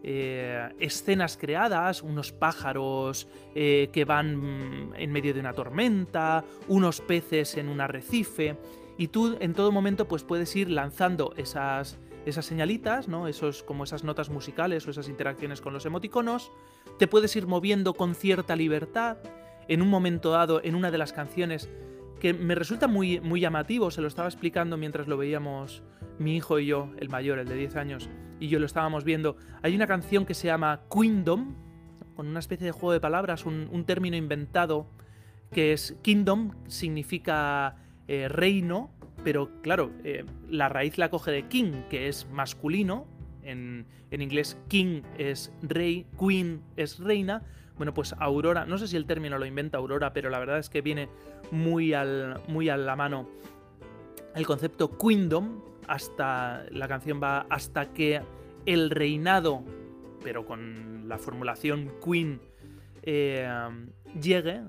escenas 0.01 1.36
creadas, 1.36 2.01
unos 2.01 2.31
pájaros 2.31 3.27
que 3.53 4.05
van 4.07 4.93
en 4.95 5.12
medio 5.12 5.33
de 5.33 5.41
una 5.41 5.51
tormenta, 5.51 6.45
unos 6.69 7.01
peces 7.01 7.57
en 7.57 7.67
un 7.67 7.81
arrecife, 7.81 8.55
y 8.98 9.09
tú 9.09 9.38
en 9.41 9.53
todo 9.53 9.74
momento 9.74 10.07
pues, 10.07 10.24
puedes 10.24 10.55
ir 10.55 10.69
lanzando 10.69 11.33
esas 11.36 12.00
esas 12.25 12.45
señalitas, 12.45 13.07
¿no? 13.07 13.27
Esos, 13.27 13.63
como 13.63 13.83
esas 13.83 14.03
notas 14.03 14.29
musicales 14.29 14.88
o 14.88 14.91
esas 14.91 15.09
interacciones 15.09 15.62
con 15.62 15.74
los 15.74 15.86
emoticonos. 15.86 16.51
Te 16.98 17.07
puedes 17.07 17.36
ir 17.36 17.48
moviendo 17.48 17.93
con 17.93 18.15
cierta 18.15 18.55
libertad. 18.55 19.17
En 19.67 19.81
un 19.81 19.89
momento 19.89 20.31
dado, 20.31 20.62
en 20.63 20.75
una 20.75 20.91
de 20.91 20.98
las 20.98 21.13
canciones, 21.13 21.69
que 22.19 22.33
me 22.33 22.55
resulta 22.55 22.88
muy, 22.88 23.19
muy 23.21 23.39
llamativo, 23.39 23.91
se 23.91 24.01
lo 24.01 24.07
estaba 24.07 24.27
explicando 24.27 24.77
mientras 24.77 25.07
lo 25.07 25.17
veíamos 25.17 25.83
mi 26.17 26.35
hijo 26.35 26.59
y 26.59 26.67
yo, 26.67 26.91
el 26.97 27.09
mayor, 27.09 27.39
el 27.39 27.47
de 27.47 27.55
10 27.55 27.75
años, 27.77 28.09
y 28.39 28.47
yo 28.47 28.59
lo 28.59 28.65
estábamos 28.65 29.03
viendo. 29.03 29.38
Hay 29.61 29.75
una 29.75 29.88
canción 29.88 30.25
que 30.25 30.33
se 30.33 30.47
llama 30.47 30.81
Queendom, 30.93 31.55
con 32.15 32.27
una 32.27 32.39
especie 32.39 32.65
de 32.65 32.71
juego 32.71 32.91
de 32.91 32.99
palabras, 32.99 33.45
un, 33.45 33.85
término 33.85 34.17
inventado 34.17 34.88
que 35.53 35.71
es 35.73 35.95
Kingdom, 36.01 36.51
significa 36.67 37.77
eh, 38.07 38.27
reino, 38.27 38.91
pero 39.23 39.61
claro, 39.61 39.91
eh, 40.03 40.25
la 40.49 40.69
raíz 40.69 40.97
la 40.97 41.09
coge 41.09 41.31
de 41.31 41.47
king, 41.47 41.83
que 41.89 42.07
es 42.07 42.27
masculino. 42.29 43.05
En, 43.41 43.85
inglés, 44.11 44.59
king 44.67 45.01
es 45.17 45.51
rey, 45.61 46.05
queen 46.19 46.61
es 46.75 46.99
reina. 46.99 47.43
Bueno, 47.79 47.93
pues 47.93 48.13
Aurora, 48.19 48.65
no 48.65 48.77
sé 48.77 48.89
si 48.89 48.98
el 48.98 49.05
término 49.05 49.38
lo 49.38 49.45
inventa 49.45 49.77
Aurora, 49.77 50.12
pero 50.12 50.29
la 50.29 50.38
verdad 50.38 50.59
es 50.59 50.69
que 50.69 50.81
viene 50.81 51.07
muy, 51.50 51.93
al, 51.93 52.41
muy 52.50 52.67
a 52.67 52.75
la 52.75 52.98
mano 52.98 53.29
el 54.36 54.45
concepto 54.45 54.98
queendom. 54.98 55.62
Hasta 55.88 56.65
la 56.71 56.89
canción 56.89 57.21
va 57.24 57.45
hasta 57.50 57.93
que 57.93 58.21
el 58.65 58.89
reinado, 58.89 59.63
pero 60.21 60.45
con 60.45 61.07
la 61.07 61.17
formulación 61.17 61.93
queen, 62.03 62.41
eh, 63.01 63.50
llegue, 64.21 64.62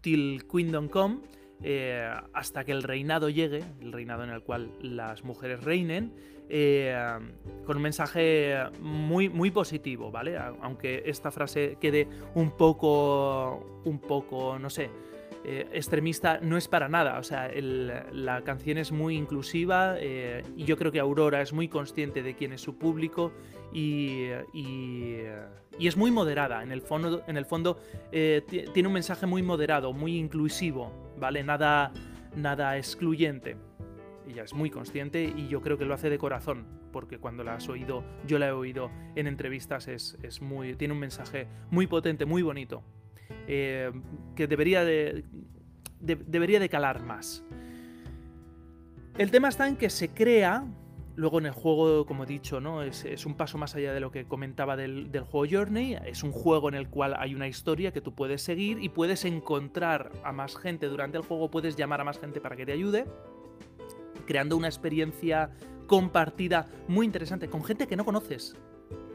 till 0.00 0.46
queendom 0.50 0.88
come 0.88 1.18
eh, 1.62 2.10
hasta 2.32 2.64
que 2.64 2.72
el 2.72 2.82
reinado 2.82 3.28
llegue, 3.28 3.62
el 3.82 3.92
reinado 3.92 4.24
en 4.24 4.30
el 4.30 4.42
cual 4.42 4.70
las 4.80 5.24
mujeres 5.24 5.62
reinen, 5.62 6.14
eh, 6.52 6.92
con 7.64 7.76
un 7.76 7.82
mensaje 7.82 8.56
muy, 8.80 9.28
muy 9.28 9.52
positivo, 9.52 10.10
¿vale? 10.10 10.36
Aunque 10.36 11.04
esta 11.06 11.30
frase 11.30 11.76
quede 11.80 12.08
un 12.34 12.50
poco, 12.56 13.80
un 13.84 14.00
poco, 14.00 14.58
no 14.58 14.68
sé, 14.68 14.90
eh, 15.44 15.68
extremista 15.72 16.40
no 16.42 16.56
es 16.56 16.66
para 16.66 16.88
nada. 16.88 17.20
O 17.20 17.22
sea, 17.22 17.48
la 17.54 18.42
canción 18.42 18.78
es 18.78 18.90
muy 18.90 19.16
inclusiva 19.16 19.94
eh, 20.00 20.42
y 20.56 20.64
yo 20.64 20.76
creo 20.76 20.90
que 20.90 20.98
Aurora 20.98 21.40
es 21.40 21.52
muy 21.52 21.68
consciente 21.68 22.24
de 22.24 22.34
quién 22.34 22.52
es 22.52 22.60
su 22.60 22.76
público 22.76 23.30
y, 23.72 24.26
es 25.78 25.96
muy 25.96 26.10
moderada. 26.10 26.64
En 26.64 26.72
el 26.72 26.82
fondo, 26.82 27.22
en 27.28 27.36
el 27.36 27.46
fondo 27.46 27.78
tiene 28.10 28.88
un 28.88 28.92
mensaje 28.92 29.26
muy 29.26 29.42
moderado, 29.42 29.92
muy 29.92 30.18
inclusivo, 30.18 30.92
¿vale? 31.16 31.44
Nada, 31.44 31.92
nada 32.34 32.76
excluyente. 32.76 33.69
Ella 34.30 34.44
es 34.44 34.54
muy 34.54 34.70
consciente 34.70 35.24
y 35.24 35.48
yo 35.48 35.60
creo 35.60 35.76
que 35.76 35.84
lo 35.84 35.94
hace 35.94 36.08
de 36.08 36.18
corazón, 36.18 36.66
porque 36.92 37.18
cuando 37.18 37.42
la 37.42 37.54
has 37.54 37.68
oído, 37.68 38.04
yo 38.26 38.38
la 38.38 38.48
he 38.48 38.52
oído 38.52 38.90
en 39.16 39.26
entrevistas, 39.26 39.88
es, 39.88 40.16
es 40.22 40.40
muy, 40.40 40.76
tiene 40.76 40.94
un 40.94 41.00
mensaje 41.00 41.48
muy 41.70 41.86
potente, 41.86 42.26
muy 42.26 42.42
bonito. 42.42 42.84
Eh, 43.46 43.90
que 44.36 44.46
debería 44.46 44.84
de, 44.84 45.24
debería 45.98 46.60
de 46.60 46.68
calar 46.68 47.02
más. 47.02 47.44
El 49.18 49.30
tema 49.30 49.48
está 49.48 49.66
en 49.66 49.76
que 49.76 49.90
se 49.90 50.10
crea, 50.10 50.64
luego 51.16 51.38
en 51.40 51.46
el 51.46 51.52
juego, 51.52 52.06
como 52.06 52.24
he 52.24 52.26
dicho, 52.26 52.60
¿no? 52.60 52.82
es, 52.82 53.26
un 53.26 53.34
paso 53.34 53.58
más 53.58 53.74
allá 53.74 53.92
de 53.92 54.00
lo 54.00 54.10
que 54.10 54.24
comentaba 54.24 54.76
del, 54.76 55.10
juego 55.28 55.46
Journey, 55.50 55.96
es 56.06 56.22
un 56.22 56.32
juego 56.32 56.68
en 56.68 56.74
el 56.74 56.88
cual 56.88 57.14
hay 57.18 57.34
una 57.34 57.48
historia 57.48 57.92
que 57.92 58.00
tú 58.00 58.14
puedes 58.14 58.42
seguir 58.42 58.82
y 58.82 58.88
puedes 58.88 59.24
encontrar 59.24 60.12
a 60.24 60.32
más 60.32 60.56
gente 60.56 60.86
durante 60.86 61.18
el 61.18 61.24
juego, 61.24 61.50
puedes 61.50 61.76
llamar 61.76 62.00
a 62.00 62.04
más 62.04 62.18
gente 62.18 62.40
para 62.40 62.56
que 62.56 62.64
te 62.64 62.72
ayude, 62.72 63.06
creando 64.30 64.56
una 64.56 64.68
experiencia 64.68 65.50
compartida 65.88 66.68
muy 66.86 67.04
interesante 67.04 67.50
con 67.50 67.64
gente 67.64 67.88
que 67.88 67.96
no 67.96 68.04
conoces. 68.04 68.54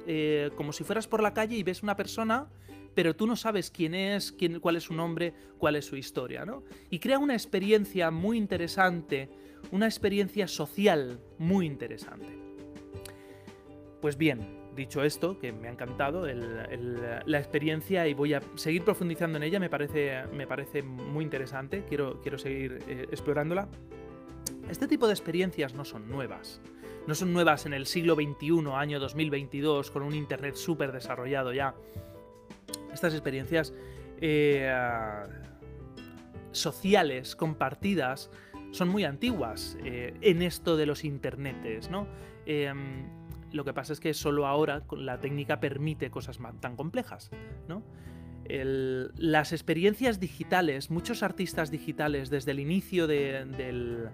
Eh, 0.05 0.51
como 0.57 0.73
si 0.73 0.83
fueras 0.83 1.07
por 1.07 1.23
la 1.23 1.33
calle 1.33 1.55
y 1.55 1.63
ves 1.63 1.81
una 1.83 1.95
persona 1.95 2.49
pero 2.93 3.15
tú 3.15 3.27
no 3.27 3.35
sabes 3.35 3.69
quién 3.71 3.93
es, 3.93 4.31
quién, 4.31 4.59
cuál 4.59 4.77
es 4.77 4.83
su 4.83 4.93
nombre, 4.93 5.33
cuál 5.57 5.75
es 5.75 5.85
su 5.85 5.97
historia, 5.97 6.45
¿no? 6.45 6.63
Y 6.89 6.99
crea 6.99 7.19
una 7.19 7.33
experiencia 7.33 8.09
muy 8.09 8.37
interesante, 8.37 9.29
una 9.71 9.85
experiencia 9.85 10.47
social 10.47 11.19
muy 11.37 11.65
interesante. 11.65 12.27
Pues 14.01 14.17
bien, 14.17 14.47
dicho 14.75 15.03
esto, 15.03 15.37
que 15.39 15.51
me 15.51 15.67
ha 15.67 15.71
encantado 15.71 16.25
la 16.25 17.37
experiencia 17.37 18.07
y 18.07 18.13
voy 18.13 18.33
a 18.33 18.41
seguir 18.55 18.83
profundizando 18.83 19.37
en 19.37 19.43
ella, 19.43 19.59
me 19.59 19.69
parece, 19.69 20.23
me 20.33 20.47
parece 20.47 20.81
muy 20.81 21.25
interesante, 21.25 21.83
quiero, 21.87 22.21
quiero 22.21 22.37
seguir 22.37 22.79
eh, 22.87 23.07
explorándola. 23.11 23.67
Este 24.69 24.87
tipo 24.87 25.07
de 25.07 25.13
experiencias 25.13 25.73
no 25.73 25.85
son 25.85 26.09
nuevas. 26.09 26.61
No 27.07 27.13
son 27.13 27.33
nuevas 27.33 27.65
en 27.65 27.73
el 27.73 27.85
siglo 27.85 28.15
XXI, 28.15 28.71
año 28.73 28.99
2022, 28.99 29.91
con 29.91 30.03
un 30.03 30.15
Internet 30.15 30.55
súper 30.55 30.91
desarrollado 30.91 31.53
ya 31.53 31.75
estas 32.95 33.13
experiencias 33.13 33.73
eh, 34.21 34.73
sociales 36.51 37.35
compartidas 37.35 38.31
son 38.71 38.89
muy 38.89 39.03
antiguas 39.03 39.77
eh, 39.83 40.13
en 40.21 40.41
esto 40.41 40.77
de 40.77 40.85
los 40.85 41.03
internetes, 41.03 41.89
¿no? 41.89 42.07
Em, 42.45 43.05
lo 43.51 43.63
que 43.63 43.73
pasa 43.73 43.93
es 43.93 43.99
que 43.99 44.13
solo 44.13 44.47
ahora 44.47 44.83
la 44.97 45.19
técnica 45.19 45.59
permite 45.59 46.09
cosas 46.09 46.39
tan 46.59 46.75
complejas, 46.75 47.29
¿no? 47.67 47.83
las 48.47 49.53
experiencias 49.53 50.19
digitales, 50.19 50.91
muchos 50.91 51.23
artistas 51.23 51.71
digitales 51.71 52.29
desde 52.29 52.51
el 52.51 52.59
inicio 52.59 53.07
de, 53.07 54.07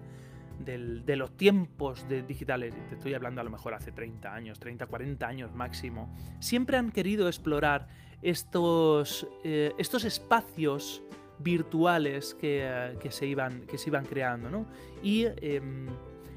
los 1.16 1.36
tiempos 1.36 2.08
de 2.08 2.22
digitales, 2.22 2.74
te 2.88 2.94
estoy 2.94 3.14
hablando 3.14 3.40
a 3.40 3.44
lo 3.44 3.50
mejor 3.50 3.74
hace 3.74 3.92
30 3.92 4.32
años, 4.32 4.58
30, 4.58 4.86
40 4.86 5.26
años 5.26 5.54
máximo, 5.54 6.14
siempre 6.40 6.76
han 6.76 6.90
querido 6.90 7.28
explorar 7.28 7.88
estos, 8.22 9.26
eh, 9.44 9.72
estos 9.78 10.04
espacios 10.04 11.02
virtuales 11.38 12.34
que, 12.34 12.96
se 13.10 13.26
iban, 13.26 13.62
que 13.62 13.78
se 13.78 13.90
iban 13.90 14.04
creando. 14.04 14.50
¿no? 14.50 14.66
Y 15.02 15.24
em, 15.24 15.88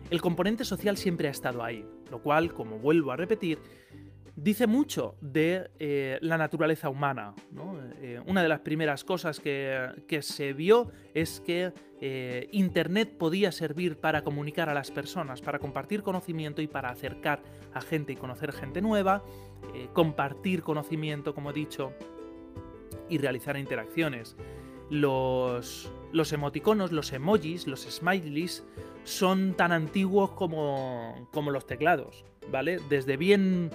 el 0.10 0.22
componente 0.22 0.65
social 0.65 0.98
siempre 0.98 1.27
ha 1.27 1.31
estado 1.31 1.63
ahí, 1.63 1.86
lo 2.12 2.22
cual, 2.22 2.53
como 2.53 2.79
vuelvo 2.79 3.12
a 3.12 3.15
repetir, 3.15 3.60
dice 4.36 4.68
mucho 4.68 5.15
de 5.22 5.70
eh, 5.80 6.18
la 6.22 6.38
naturaleza 6.38 6.89
humana. 6.89 7.34
Eh, 8.01 8.20
una 8.25 8.44
de 8.44 8.50
las 8.50 8.60
primeras 8.60 9.04
cosas 9.04 9.39
que, 9.39 10.20
se 10.22 10.54
vio 10.54 10.92
es 11.13 11.39
que 11.39 11.74
eh, 12.01 12.50
Internet 12.51 13.18
podía 13.18 13.51
servir 13.51 13.98
para 13.98 14.24
comunicar 14.24 14.70
a 14.70 14.74
las 14.74 14.92
personas, 14.92 15.42
para 15.42 15.60
compartir 15.60 16.04
conocimiento 16.04 16.62
y 16.62 16.68
para 16.68 16.89
acercar 16.89 17.42
a 17.74 17.82
gente 17.82 18.13
y 18.13 18.15
conocer 18.15 18.51
gente 18.51 18.82
nueva, 18.82 19.24
compartir 19.94 20.62
conocimiento, 20.62 21.34
como 21.34 21.50
he 21.50 21.54
dicho, 21.54 21.92
y 23.10 23.18
realizar 23.18 23.58
interacciones. 23.58 24.36
Los, 24.89 25.89
emoticonos, 26.32 26.92
los 26.92 27.12
emojis, 27.12 27.68
los 27.68 27.82
smileys 27.82 28.63
son 29.04 29.56
tan 29.56 29.72
antiguos 29.72 30.32
como, 30.32 31.27
como 31.32 31.51
los 31.51 31.65
teclados, 31.65 32.24
¿vale? 32.51 32.80
Desde 32.89 33.18
bien 33.18 33.72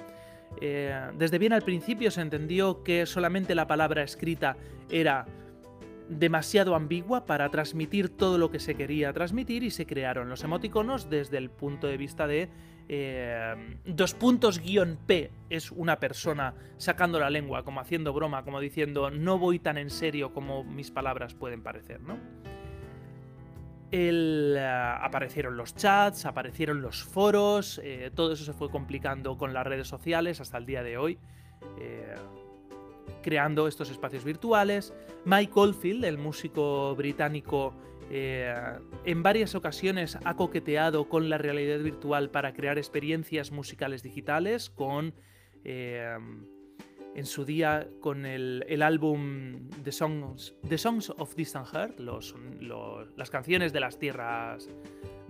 eh, 0.61 1.11
desde 1.17 1.39
bien 1.39 1.53
al 1.53 1.63
principio 1.63 2.11
se 2.11 2.21
entendió 2.21 2.83
que 2.83 3.07
solamente 3.07 3.55
la 3.55 3.67
palabra 3.67 4.03
escrita 4.03 4.57
era 4.91 5.27
demasiado 6.09 6.75
ambigua 6.75 7.25
para 7.25 7.49
transmitir 7.51 8.09
todo 8.09 8.37
lo 8.37 8.51
que 8.51 8.59
se 8.59 8.75
quería 8.75 9.13
transmitir 9.13 9.63
y 9.63 9.71
se 9.71 9.87
crearon 9.87 10.29
los 10.29 10.43
emoticonos 10.43 11.09
desde 11.09 11.39
el 11.39 11.51
punto 11.51 11.87
de 11.87 11.97
vista 11.97 12.27
de 12.27 12.49
eh, 12.89 13.55
dos 13.85 14.15
puntos 14.15 14.59
guion 14.59 14.99
P 15.07 15.31
es 15.49 15.71
una 15.71 16.01
persona 16.01 16.55
sacando 16.77 17.21
la 17.21 17.31
lengua, 17.31 17.63
como 17.63 17.79
haciendo 17.79 18.13
broma, 18.13 18.43
como 18.43 18.59
diciendo 18.59 19.11
no 19.11 19.39
voy 19.39 19.61
tan 19.61 19.79
en 19.79 19.91
serio 19.91 20.35
como 20.35 20.65
mis 20.65 20.91
palabras 20.91 21.35
pueden 21.35 21.63
parecer, 21.63 22.01
¿no? 22.01 22.19
El, 23.91 24.55
eh, 24.57 24.65
aparecieron 24.65 25.57
los 25.57 25.75
chats, 25.75 26.25
aparecieron 26.25 26.81
los 26.81 27.03
foros, 27.03 27.81
eh, 27.83 28.11
todo 28.15 28.33
eso 28.33 28.45
se 28.45 28.53
fue 28.53 28.71
complicando 28.71 29.37
con 29.37 29.53
las 29.53 29.67
redes 29.67 29.89
sociales 29.89 30.41
hasta 30.41 30.59
el 30.59 30.67
día 30.67 30.83
de 30.85 30.97
hoy, 30.97 31.19
eh, 31.81 32.15
creando 33.23 33.67
estos 33.67 33.91
espacios 33.91 34.25
virtuales. 34.25 34.95
Mike 35.25 35.53
Oldfield, 35.55 36.05
el 36.05 36.19
músico 36.19 36.95
británico, 36.95 37.75
en 38.13 39.23
varias 39.23 39.55
ocasiones 39.55 40.19
ha 40.25 40.35
coqueteado 40.35 41.09
con 41.09 41.29
la 41.29 41.39
realidad 41.39 41.79
virtual 41.79 42.29
para 42.31 42.53
crear 42.53 42.77
experiencias 42.77 43.53
musicales 43.53 44.03
digitales 44.03 44.69
con 44.69 45.15
en 47.15 47.27
su 47.27 47.45
día 47.45 47.89
con 48.01 48.25
el, 48.27 48.83
álbum 48.83 49.69
The 49.83 49.93
Songs, 49.93 50.55
The 50.69 50.79
Songs 50.79 51.11
of 51.11 51.35
Distant 51.35 51.67
Heart, 51.67 52.01
las 52.01 53.31
canciones 53.31 53.73
de 53.73 53.81
las 53.81 53.99
tierras 53.99 54.69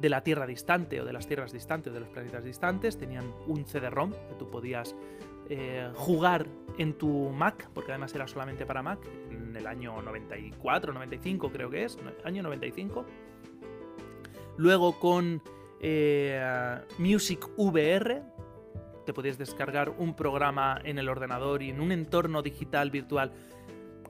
de 0.00 0.08
la 0.08 0.22
Tierra 0.22 0.46
distante 0.46 1.00
o 1.00 1.04
de 1.04 1.12
las 1.12 1.26
tierras 1.26 1.52
distantes 1.52 1.90
o 1.90 1.94
de 1.94 2.00
los 2.00 2.08
planetas 2.08 2.42
distantes, 2.42 2.96
tenían 2.96 3.32
un 3.46 3.66
CD-ROM 3.66 4.12
que 4.12 4.34
tú 4.38 4.50
podías 4.50 4.96
eh, 5.50 5.90
jugar 5.94 6.46
en 6.78 6.94
tu 6.94 7.30
Mac, 7.30 7.68
porque 7.74 7.92
además 7.92 8.14
era 8.14 8.26
solamente 8.26 8.64
para 8.64 8.82
Mac, 8.82 9.00
en 9.30 9.54
el 9.54 9.66
año 9.66 10.00
94, 10.00 10.92
95 10.92 11.50
creo 11.50 11.70
que 11.70 11.84
es, 11.84 11.98
año 12.24 12.42
95. 12.42 13.04
Luego 14.56 14.98
con 14.98 15.42
eh, 15.80 16.78
Music 16.98 17.48
VR, 17.56 18.22
te 19.10 19.14
podías 19.14 19.38
descargar 19.38 19.90
un 19.98 20.14
programa 20.14 20.80
en 20.84 20.96
el 20.96 21.08
ordenador 21.08 21.64
y 21.64 21.70
en 21.70 21.80
un 21.80 21.90
entorno 21.90 22.42
digital 22.42 22.92
virtual 22.92 23.32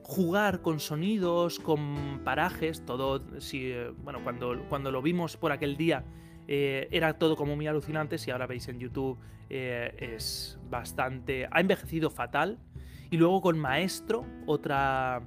jugar 0.02 0.61
con 0.61 0.78
sonidos, 0.78 1.59
con 1.59 2.21
parajes, 2.23 2.85
todo, 2.85 3.23
si, 3.40 3.71
eh, 3.71 3.92
bueno, 4.04 4.23
cuando, 4.23 4.62
cuando 4.69 4.90
lo 4.90 5.00
vimos 5.00 5.38
por 5.38 5.52
aquel 5.52 5.78
día 5.78 6.04
eh, 6.49 6.87
era 6.90 7.14
todo 7.14 7.35
como 7.35 7.57
muy 7.57 7.66
alucinante, 7.66 8.19
si 8.19 8.30
ahora 8.30 8.47
veis 8.47 8.69
en 8.69 8.78
YouTube 8.78 9.19
eh, 9.49 10.16
es 10.16 10.59
bastante, 10.69 11.49
ha 11.50 11.61
envejecido 11.61 12.11
fatal. 12.11 12.59
Y 13.11 13.16
luego 13.16 13.40
con 13.40 13.59
Maestro, 13.59 14.26
otra, 14.45 15.23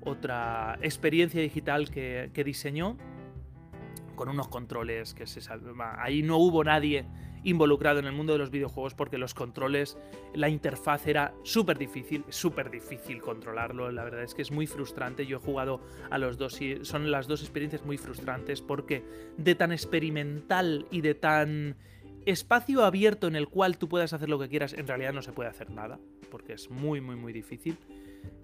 otra 0.00 0.78
experiencia 0.80 1.42
digital 1.42 1.90
que, 1.90 2.30
que 2.32 2.42
diseñó, 2.42 2.96
con 4.20 4.28
unos 4.28 4.48
controles 4.48 5.14
que 5.14 5.26
se... 5.26 5.40
Ahí 5.96 6.22
no 6.22 6.36
hubo 6.36 6.62
nadie 6.62 7.06
involucrado 7.42 8.00
en 8.00 8.04
el 8.04 8.12
mundo 8.12 8.34
de 8.34 8.38
los 8.38 8.50
videojuegos 8.50 8.92
porque 8.92 9.16
los 9.16 9.32
controles, 9.32 9.96
la 10.34 10.50
interfaz 10.50 11.06
era 11.06 11.32
súper 11.42 11.78
difícil, 11.78 12.22
súper 12.28 12.70
difícil 12.70 13.22
controlarlo, 13.22 13.90
la 13.90 14.04
verdad 14.04 14.22
es 14.22 14.34
que 14.34 14.42
es 14.42 14.50
muy 14.50 14.66
frustrante, 14.66 15.24
yo 15.24 15.38
he 15.38 15.40
jugado 15.40 15.80
a 16.10 16.18
los 16.18 16.36
dos 16.36 16.60
y 16.60 16.84
son 16.84 17.10
las 17.10 17.28
dos 17.28 17.40
experiencias 17.40 17.82
muy 17.86 17.96
frustrantes 17.96 18.60
porque 18.60 19.02
de 19.38 19.54
tan 19.54 19.72
experimental 19.72 20.84
y 20.90 21.00
de 21.00 21.14
tan 21.14 21.76
espacio 22.26 22.84
abierto 22.84 23.26
en 23.26 23.36
el 23.36 23.48
cual 23.48 23.78
tú 23.78 23.88
puedas 23.88 24.12
hacer 24.12 24.28
lo 24.28 24.38
que 24.38 24.50
quieras, 24.50 24.74
en 24.74 24.86
realidad 24.86 25.14
no 25.14 25.22
se 25.22 25.32
puede 25.32 25.48
hacer 25.48 25.70
nada, 25.70 25.98
porque 26.30 26.52
es 26.52 26.68
muy, 26.68 27.00
muy, 27.00 27.16
muy 27.16 27.32
difícil. 27.32 27.78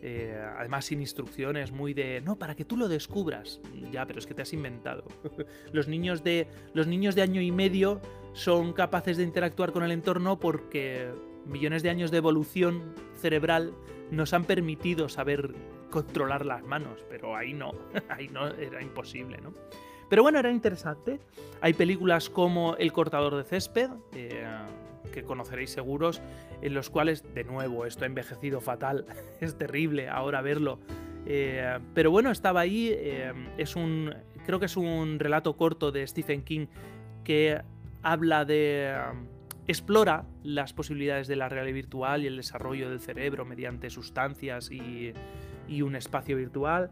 Eh, 0.01 0.41
además 0.57 0.85
sin 0.85 1.01
instrucciones, 1.01 1.73
muy 1.73 1.95
de, 1.95 2.21
no, 2.21 2.37
para 2.37 2.55
que 2.55 2.65
tú 2.65 2.77
lo 2.77 2.89
descubras. 2.89 3.61
Ya, 3.91 4.07
pero 4.07 4.19
es 4.19 4.27
que 4.27 4.35
te 4.35 4.43
has 4.43 4.53
inventado. 4.53 5.05
los, 5.73 5.89
niños 5.89 6.23
de, 6.23 6.47
los 6.75 6.87
niños 6.87 7.15
de 7.15 7.23
año 7.23 7.41
y 7.41 7.51
medio 7.51 8.01
son 8.33 8.73
capaces 8.73 9.17
de 9.17 9.25
interactuar 9.25 9.73
con 9.73 9.83
el 9.83 9.91
entorno 9.91 10.39
porque 10.39 11.11
millones 11.47 11.83
de 11.83 11.91
años 11.91 12.11
de 12.11 12.19
evolución 12.19 12.95
cerebral 13.21 13.73
nos 14.11 14.33
han 14.33 14.45
permitido 14.45 15.09
saber 15.09 15.55
controlar 15.91 16.45
las 16.45 16.63
manos, 16.63 17.05
pero 17.09 17.35
ahí 17.35 17.53
no, 17.53 17.73
ahí 18.09 18.29
no, 18.29 18.47
era 18.49 18.83
imposible, 18.83 19.39
¿no? 19.39 19.53
Pero 20.09 20.23
bueno, 20.23 20.39
era 20.39 20.53
interesante. 20.53 21.19
Hay 21.61 21.75
películas 21.75 22.31
como 22.31 22.77
El 22.77 22.93
cortador 22.93 23.35
de 23.37 23.45
césped, 23.45 23.91
eh, 24.15 24.47
que 25.17 25.23
conoceréis 25.23 25.71
seguros, 25.71 26.21
en 26.61 26.75
los 26.75 26.91
cuales, 26.91 27.25
de 27.35 27.43
nuevo, 27.43 27.87
esto 27.87 28.05
ha 28.05 28.07
envejecido 28.07 28.61
fatal, 28.61 29.07
es 29.41 29.57
terrible 29.57 30.11
ahora 30.11 30.43
verlo. 30.43 30.79
Eh, 31.25 31.79
pero 31.95 32.11
bueno, 32.11 32.31
estaba 32.31 32.61
ahí, 32.61 32.91
eh, 32.93 33.33
es 33.57 33.77
un, 33.77 34.15
creo 34.45 34.61
que 34.61 34.67
es 34.67 34.77
un 34.77 35.19
relato 35.19 35.57
corto 35.57 35.91
de 35.91 36.07
Stephen 36.07 36.43
King 36.43 36.67
que 37.25 37.63
habla 38.03 38.45
de... 38.45 38.95
explora 39.67 40.27
las 40.45 40.75
posibilidades 40.75 41.29
de 41.29 41.37
la 41.37 41.49
realidad 41.49 41.75
virtual 41.75 42.23
y 42.23 42.27
el 42.27 42.37
desarrollo 42.37 42.91
del 42.91 43.01
cerebro 43.01 43.47
mediante 43.47 43.89
sustancias 43.89 44.71
y, 44.71 45.15
un 45.83 45.97
espacio 45.97 46.37
virtual. 46.37 46.91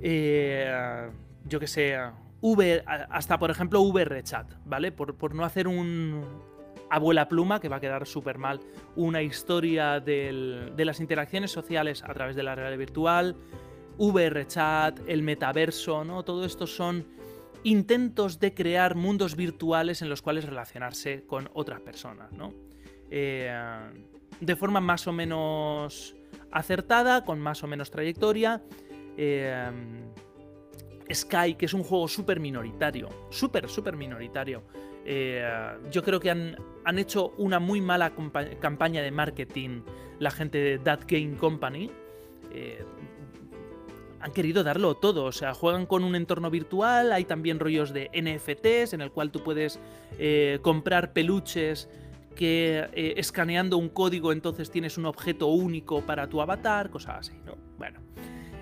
Eh, 0.00 1.08
yo 1.44 1.60
que 1.60 1.68
sé, 1.68 1.96
V, 2.40 2.84
hasta 2.86 3.38
por 3.38 3.50
ejemplo 3.50 3.82
VRChat, 3.82 4.46
¿vale? 4.64 4.92
Por, 4.92 5.34
no 5.34 5.44
hacer 5.44 5.66
un 5.66 6.22
abuela 6.90 7.28
pluma, 7.28 7.60
que 7.60 7.68
va 7.68 7.76
a 7.76 7.80
quedar 7.80 8.06
súper 8.06 8.38
mal, 8.38 8.60
una 8.94 9.22
historia 9.22 10.00
de 10.00 10.72
las 10.76 11.00
interacciones 11.00 11.50
sociales 11.50 12.02
a 12.04 12.12
través 12.14 12.36
de 12.36 12.42
la 12.42 12.54
realidad 12.54 12.78
virtual, 12.78 13.36
VRChat, 13.98 15.00
el 15.08 15.22
metaverso, 15.22 16.04
¿no? 16.04 16.24
Todo 16.24 16.44
esto 16.44 16.66
son 16.66 17.06
intentos 17.64 18.38
de 18.38 18.54
crear 18.54 18.94
mundos 18.94 19.36
virtuales 19.36 20.02
en 20.02 20.08
los 20.08 20.22
cuales 20.22 20.44
relacionarse 20.44 21.24
con 21.26 21.50
otras 21.54 21.80
personas, 21.80 22.30
¿no? 22.32 22.52
Eh, 23.10 23.52
de 24.40 24.56
forma 24.56 24.80
más 24.80 25.06
o 25.06 25.12
menos 25.12 26.14
acertada, 26.52 27.24
con 27.24 27.40
más 27.40 27.62
o 27.64 27.66
menos 27.66 27.90
trayectoria. 27.90 28.62
Eh, 29.16 29.70
Sky, 31.12 31.54
que 31.54 31.66
es 31.66 31.74
un 31.74 31.84
juego 31.84 32.08
súper 32.08 32.40
minoritario, 32.40 33.08
súper, 33.30 33.68
súper 33.68 33.96
minoritario. 33.96 34.64
Eh, 35.08 35.48
yo 35.90 36.02
creo 36.02 36.18
que 36.18 36.30
han, 36.30 36.56
han, 36.84 36.98
hecho 36.98 37.32
una 37.38 37.60
muy 37.60 37.80
mala 37.80 38.12
campaña 38.60 39.02
de 39.02 39.10
marketing 39.12 39.82
la 40.18 40.32
gente 40.32 40.58
de 40.58 40.78
That 40.80 41.00
Game 41.06 41.36
Company 41.36 41.90
han 44.26 44.32
querido 44.32 44.64
darlo 44.64 44.96
todo. 44.96 45.24
O 45.24 45.32
sea, 45.32 45.54
juegan 45.54 45.86
con 45.86 46.04
un 46.04 46.16
entorno 46.16 46.50
virtual, 46.50 47.12
hay 47.12 47.24
también 47.24 47.60
rollos 47.60 47.92
de 47.92 48.10
NFTs 48.12 48.92
en 48.92 49.00
el 49.00 49.10
cual 49.12 49.30
tú 49.30 49.42
puedes 49.42 49.78
eh, 50.18 50.58
comprar 50.62 51.12
peluches 51.12 51.88
que 52.34 52.88
eh, 52.92 53.14
escaneando 53.16 53.78
un 53.78 53.88
código 53.88 54.32
entonces 54.32 54.70
tienes 54.70 54.98
un 54.98 55.06
objeto 55.06 55.46
único 55.46 56.02
para 56.02 56.28
tu 56.28 56.42
avatar, 56.42 56.90
cosas 56.90 57.16
así, 57.20 57.32
¿no? 57.46 57.54
Bueno. 57.78 58.05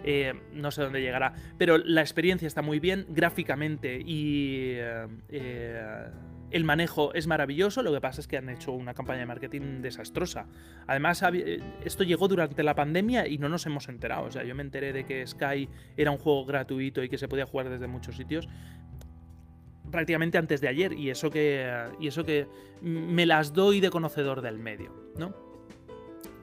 Eh, 0.05 0.35
no 0.53 0.71
sé 0.71 0.83
dónde 0.83 1.01
llegará, 1.01 1.33
pero 1.59 1.79
la 1.79 2.03
experiencia 2.03 2.47
está 2.47 2.62
muy 2.62 2.79
bien 2.79 3.07
gráficamente 3.09 4.01
y 4.05 4.77
el 6.55 6.62
manejo 6.62 7.12
es 7.14 7.27
maravilloso, 7.27 7.83
lo 7.83 7.93
que 7.93 8.01
pasa 8.01 8.21
es 8.21 8.29
que 8.29 8.37
han 8.37 8.49
hecho 8.49 8.71
una 8.71 8.95
campaña 8.95 9.19
de 9.19 9.27
marketing 9.27 9.83
desastrosa. 9.83 10.47
Además, 10.87 11.21
eh, 11.33 11.59
esto 11.85 12.05
llegó 12.05 12.29
durante 12.29 12.62
la 12.62 12.77
pandemia 12.77 13.27
y 13.27 13.38
no 13.38 13.49
nos 13.49 13.67
hemos 13.67 13.88
enterado. 13.88 14.27
O 14.27 14.31
sea, 14.31 14.45
yo 14.45 14.55
me 14.55 14.62
enteré 14.62 14.93
de 14.93 15.05
que 15.05 15.27
Sky 15.27 15.69
era 15.97 16.12
un 16.12 16.19
juego 16.19 16.45
gratuito 16.45 17.03
y 17.03 17.09
que 17.09 17.19
se 17.19 17.27
podía 17.27 17.45
jugar 17.45 17.71
desde 17.71 17.88
muchos 17.88 18.17
sitios 18.17 18.49
prácticamente 19.90 20.38
antes 20.38 20.61
de 20.61 20.69
ayer 20.69 20.93
y 20.93 21.11
eso 21.11 21.31
que 21.31 21.71
y 22.01 22.07
eso 22.09 22.25
que 22.25 22.47
me 22.81 23.27
las 23.27 23.53
doy 23.53 23.81
de 23.81 23.90
conocedor 23.90 24.40
del 24.40 24.59
medio, 24.59 25.12
¿no? 25.19 25.44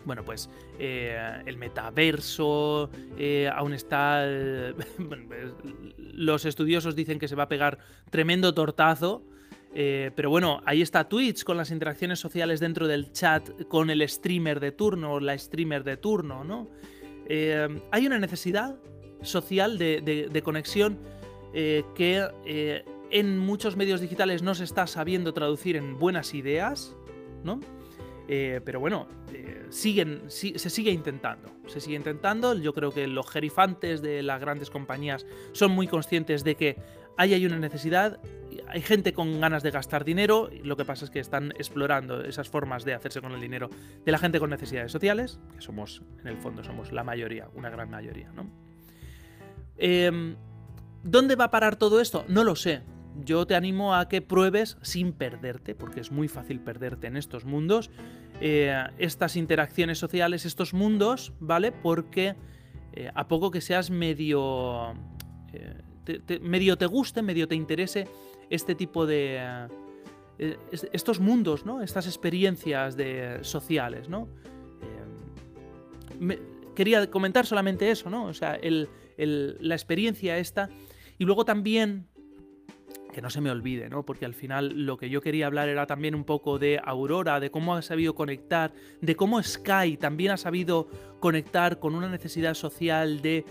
Bueno, 0.05 0.23
pues 0.23 0.49
eh, 0.79 1.41
el 1.45 1.57
metaverso 1.57 2.89
eh, 3.17 3.49
aún 3.53 3.73
está... 3.73 4.25
los 5.97 6.45
estudiosos 6.45 6.95
dicen 6.95 7.19
que 7.19 7.27
se 7.27 7.35
va 7.35 7.43
a 7.43 7.49
pegar 7.49 7.79
tremendo 8.09 8.53
tortazo 8.53 9.23
Eh, 9.73 10.11
pero 10.17 10.29
bueno, 10.29 10.61
ahí 10.65 10.81
está 10.81 11.07
Twitch 11.07 11.45
con 11.45 11.55
las 11.55 11.71
interacciones 11.71 12.19
sociales 12.19 12.59
dentro 12.59 12.89
del 12.89 13.13
chat 13.13 13.67
con 13.69 13.89
el 13.89 14.01
streamer 14.09 14.59
de 14.59 14.73
turno 14.73 15.13
o 15.13 15.19
la 15.21 15.37
streamer 15.37 15.85
de 15.85 15.95
turno, 15.95 16.43
¿no? 16.43 16.67
Hay 17.91 18.05
una 18.05 18.19
necesidad 18.19 18.75
social 19.21 19.77
de, 19.77 20.41
conexión 20.43 20.99
eh, 21.53 21.83
que 21.95 22.83
en 23.11 23.37
muchos 23.37 23.75
medios 23.75 24.01
digitales 24.01 24.41
no 24.41 24.55
se 24.55 24.63
está 24.63 24.87
sabiendo 24.87 25.33
traducir 25.33 25.75
en 25.75 25.99
buenas 25.99 26.33
ideas, 26.33 26.95
¿no? 27.43 27.59
Pero 28.63 28.79
bueno, 28.79 29.07
siguen, 29.69 30.23
se 30.29 30.57
sigue 30.57 30.91
intentando. 30.91 31.49
Se 31.67 31.81
sigue 31.81 31.97
intentando. 31.97 32.53
Yo 32.53 32.73
creo 32.73 32.91
que 32.91 33.07
los 33.07 33.29
gerifantes 33.29 34.01
de 34.01 34.23
las 34.23 34.39
grandes 34.39 34.69
compañías 34.69 35.25
son 35.51 35.71
muy 35.71 35.87
conscientes 35.87 36.43
de 36.43 36.55
que 36.55 36.77
ahí 37.17 37.33
hay 37.33 37.45
una 37.45 37.59
necesidad 37.59 38.19
hay 38.67 38.81
gente 38.81 39.13
con 39.13 39.39
ganas 39.39 39.63
de 39.63 39.71
gastar 39.71 40.03
dinero, 40.05 40.49
lo 40.63 40.77
que 40.77 40.85
pasa 40.85 41.05
es 41.05 41.11
que 41.11 41.19
están 41.19 41.51
explorando 41.57 42.23
esas 42.23 42.49
formas 42.49 42.85
de 42.85 42.93
hacerse 42.93 43.21
con 43.21 43.31
el 43.33 43.41
dinero 43.41 43.69
de 44.05 44.11
la 44.11 44.17
gente 44.17 44.39
con 44.39 44.49
necesidades 44.49 44.91
sociales, 44.91 45.39
que 45.53 45.61
somos, 45.61 46.01
en 46.21 46.27
el 46.27 46.37
fondo, 46.37 46.63
somos 46.63 46.91
la 46.91 47.03
mayoría, 47.03 47.49
una 47.53 47.69
gran 47.69 47.89
mayoría, 47.89 48.31
¿no? 48.31 48.49
Em, 49.77 50.35
¿Dónde 51.03 51.35
va 51.35 51.45
a 51.45 51.51
parar 51.51 51.77
todo 51.77 51.99
esto? 51.99 52.25
No 52.27 52.43
lo 52.43 52.55
sé. 52.55 52.81
Yo 53.19 53.45
te 53.45 53.55
animo 53.55 53.93
a 53.95 54.07
que 54.07 54.21
pruebes 54.21 54.77
sin 54.81 55.11
perderte, 55.13 55.75
porque 55.75 55.99
es 55.99 56.11
muy 56.11 56.27
fácil 56.27 56.59
perderte 56.59 57.07
en 57.07 57.17
estos 57.17 57.45
mundos, 57.45 57.91
eh, 58.39 58.83
estas 58.97 59.35
interacciones 59.35 59.99
sociales, 59.99 60.45
estos 60.45 60.73
mundos, 60.73 61.33
¿vale? 61.39 61.71
Porque 61.71 62.35
eh, 62.93 63.11
a 63.13 63.27
poco 63.27 63.51
que 63.51 63.61
seas 63.61 63.89
medio... 63.89 64.93
Eh, 65.53 66.39
medio 66.41 66.77
te 66.77 66.85
guste, 66.87 67.21
medio 67.21 67.47
te 67.47 67.55
interese 67.55 68.07
este 68.49 68.75
tipo 68.75 69.05
de... 69.05 69.67
Estos 70.91 71.19
mundos, 71.19 71.67
¿no? 71.67 71.83
Estas 71.83 72.07
experiencias 72.07 72.97
de, 72.97 73.39
sociales, 73.43 74.09
¿no? 74.09 74.27
Quería 76.73 77.11
comentar 77.11 77.45
solamente 77.45 77.91
eso, 77.91 78.09
¿no? 78.09 78.25
O 78.25 78.33
sea, 78.33 78.59
la 79.17 79.75
experiencia 79.75 80.39
esta. 80.39 80.69
Y 81.19 81.25
luego 81.25 81.45
también, 81.45 82.07
que 83.11 83.21
no 83.21 83.29
se 83.29 83.41
me 83.41 83.51
olvide, 83.51 83.89
¿no? 83.89 84.03
Porque 84.03 84.25
al 84.25 84.33
final 84.33 84.85
lo 84.85 84.97
que 84.97 85.09
yo 85.09 85.21
quería 85.21 85.47
hablar 85.47 85.69
era 85.69 85.85
también 85.85 86.15
un 86.15 86.23
poco 86.23 86.59
de 86.59 86.79
Aurora, 86.83 87.39
de 87.39 87.51
cómo 87.51 87.75
ha 87.75 87.81
sabido 87.81 88.15
conectar, 88.15 88.73
de 89.01 89.15
cómo 89.15 89.41
Sky 89.41 89.97
también 89.97 90.31
ha 90.31 90.37
sabido 90.37 90.87
conectar 91.19 91.79
con 91.79 91.95
una 91.95 92.09
necesidad 92.09 92.53
social 92.53 93.21
de 93.21 93.45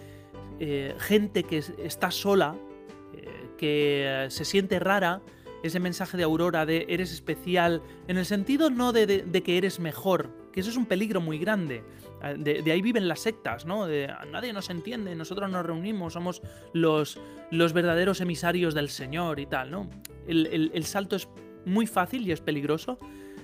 eh, 0.59 0.95
gente 0.99 1.45
que 1.45 1.59
está 1.59 2.11
sola, 2.11 2.57
que 3.61 4.27
se 4.31 4.47
siente 4.47 4.79
rara, 4.79 5.21
ese 5.63 5.81
mensaje 5.81 6.17
de 6.17 6.23
Aurora 6.23 6.65
de 6.65 6.87
eres 6.89 7.13
especial, 7.13 7.83
en 8.09 8.17
el 8.17 8.25
sentido 8.25 8.71
no 8.71 8.93
de, 8.93 9.43
que 9.45 9.59
eres 9.59 9.79
mejor, 9.81 10.31
que 10.53 10.61
eso 10.61 10.71
es 10.71 10.77
un 10.77 10.87
peligro 10.87 11.21
muy 11.21 11.39
grande. 11.39 11.83
Ah, 12.23 12.35
de, 12.35 12.71
ahí 12.71 12.83
viven 12.83 13.09
las 13.09 13.21
sectas, 13.21 13.65
¿no? 13.65 13.87
De, 13.87 14.13
nadie 14.31 14.53
nos 14.53 14.69
entiende, 14.71 15.15
nosotros 15.15 15.51
nos 15.51 15.65
reunimos, 15.65 16.13
somos 16.13 16.43
los, 16.73 17.19
los 17.51 17.73
verdaderos 17.73 18.21
emisarios 18.21 18.75
del 18.75 18.89
Señor 18.89 19.41
y 19.41 19.47
tal, 19.47 19.71
¿no? 19.71 19.89
El, 20.27 20.85
salto 20.85 21.17
es 21.17 21.29
muy 21.65 21.87
fácil 21.87 22.27
y 22.27 22.33
es 22.33 22.41
peligroso. 22.41 22.99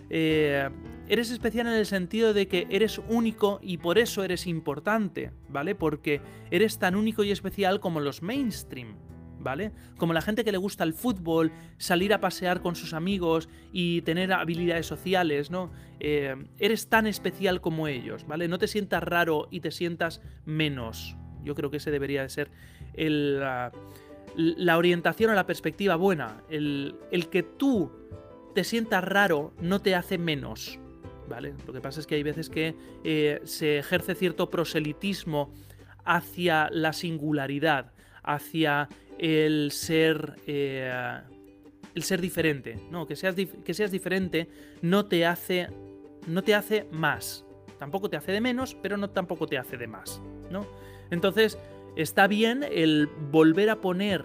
Eh, 0.09 0.69
eres 1.09 1.31
especial 1.31 1.67
en 1.67 1.73
el 1.73 1.87
sentido 1.87 2.33
de 2.33 2.47
que 2.47 2.67
eres 2.71 3.01
único 3.09 3.59
y 3.63 3.79
por 3.79 3.99
eso 3.99 4.23
eres 4.23 4.47
importante, 4.47 5.33
¿vale? 5.49 5.75
Porque 5.75 6.21
eres 6.51 6.79
tan 6.79 6.95
único 6.97 7.25
y 7.25 7.31
especial 7.31 7.81
como 7.81 8.01
los 8.01 8.23
mainstream. 8.23 8.95
¿Vale? 9.41 9.73
Como 9.97 10.13
la 10.13 10.23
gente 10.23 10.45
que 10.45 10.53
le 10.53 10.59
gusta 10.59 10.85
el 10.85 10.93
fútbol, 10.93 11.53
salir 11.79 12.13
a 12.13 12.21
pasear 12.21 12.61
con 12.61 12.77
sus 12.77 12.93
amigos 12.93 13.49
y 13.73 14.03
tener 14.03 14.33
habilidades 14.33 14.87
sociales, 14.87 15.51
¿no? 15.51 15.71
Eh, 16.01 16.37
eres 16.59 16.89
tan 16.89 17.07
especial 17.07 17.61
como 17.61 17.89
ellos, 17.89 18.27
¿vale? 18.27 18.49
No 18.49 18.59
te 18.59 18.69
sientas 18.69 19.03
raro 19.03 19.49
y 19.51 19.61
te 19.61 19.71
sientas 19.71 20.21
menos. 20.45 21.17
Yo 21.45 21.55
creo 21.55 21.71
que 21.71 21.77
ese 21.79 21.91
debería 21.91 22.23
de 22.23 22.29
ser 22.29 22.51
la, 22.97 23.73
orientación 24.77 25.31
o 25.31 25.35
la 25.35 25.47
perspectiva 25.47 25.97
buena. 25.97 26.43
El, 26.49 26.97
que 27.31 27.43
tú 27.43 27.93
te 28.55 28.65
sientas 28.65 29.05
raro 29.05 29.53
no 29.61 29.81
te 29.81 29.95
hace 29.95 30.19
menos, 30.19 30.79
¿vale? 31.29 31.55
Lo 31.67 31.73
que 31.73 31.81
pasa 31.81 32.01
es 32.01 32.07
que 32.07 32.17
hay 32.17 32.23
veces 32.23 32.51
que 32.51 32.75
eh, 33.05 33.41
se 33.45 33.79
ejerce 33.79 34.15
cierto 34.15 34.51
proselitismo 34.51 35.53
hacia 36.05 36.69
la 36.71 36.93
singularidad, 36.93 37.93
hacia 38.23 38.89
el 39.19 39.71
ser. 39.73 40.37
Eh, 40.47 41.21
el 41.95 42.03
ser 42.03 42.21
diferente. 42.21 42.79
No, 42.91 43.07
que 43.07 43.17
seas, 43.17 43.35
que 43.35 43.75
seas 43.75 43.91
diferente 43.91 44.49
no 44.83 45.07
te 45.07 45.25
hace. 45.25 45.69
No 46.27 46.43
te 46.43 46.55
hace 46.55 46.87
más. 46.91 47.45
Tampoco 47.79 48.11
te 48.11 48.17
hace 48.17 48.33
de 48.33 48.41
menos, 48.41 48.77
pero 48.83 48.97
no 48.97 49.11
tampoco 49.11 49.47
te 49.47 49.59
hace 49.59 49.77
de 49.77 49.87
más. 49.87 50.21
¿no? 50.51 50.67
Entonces, 51.11 51.59
está 51.95 52.27
bien 52.27 52.65
el 52.71 53.07
volver 53.31 53.71
a 53.71 53.81
poner 53.81 54.25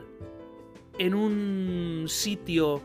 en 0.97 1.13
un 1.13 2.05
sitio 2.07 2.81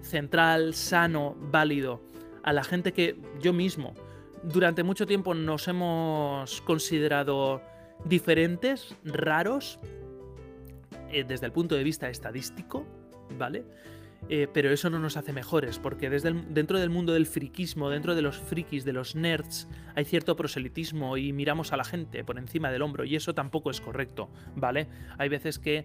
central, 0.00 0.74
sano, 0.74 1.36
válido, 1.38 2.00
a 2.42 2.52
la 2.52 2.62
gente 2.62 2.92
que 2.92 3.16
yo 3.40 3.52
mismo 3.52 3.94
durante 4.42 4.82
mucho 4.82 5.06
tiempo 5.06 5.34
nos 5.34 5.68
hemos 5.68 6.60
considerado 6.62 7.60
diferentes, 8.04 8.94
raros, 9.04 9.78
eh, 11.10 11.24
desde 11.26 11.46
el 11.46 11.52
punto 11.52 11.74
de 11.74 11.84
vista 11.84 12.08
estadístico, 12.08 12.86
¿vale? 13.38 13.64
Eh, 14.28 14.48
pero 14.52 14.70
eso 14.70 14.90
no 14.90 14.98
nos 14.98 15.16
hace 15.16 15.32
mejores, 15.32 15.78
porque 15.78 16.10
desde 16.10 16.32
dentro 16.32 16.80
del 16.80 16.90
mundo 16.90 17.12
del 17.12 17.26
friquismo, 17.26 17.90
dentro 17.90 18.14
de 18.14 18.22
los 18.22 18.38
frikis, 18.38 18.84
de 18.84 18.92
los 18.92 19.14
nerds, 19.14 19.68
hay 19.94 20.04
cierto 20.04 20.34
proselitismo 20.34 21.16
y 21.16 21.32
miramos 21.32 21.72
a 21.72 21.76
la 21.76 21.84
gente 21.84 22.24
por 22.24 22.38
encima 22.38 22.70
del 22.70 22.82
hombro, 22.82 23.04
y 23.04 23.14
eso 23.14 23.34
tampoco 23.34 23.70
es 23.70 23.80
correcto, 23.80 24.28
¿vale? 24.56 24.88
Hay 25.18 25.28
veces 25.28 25.60
que 25.60 25.84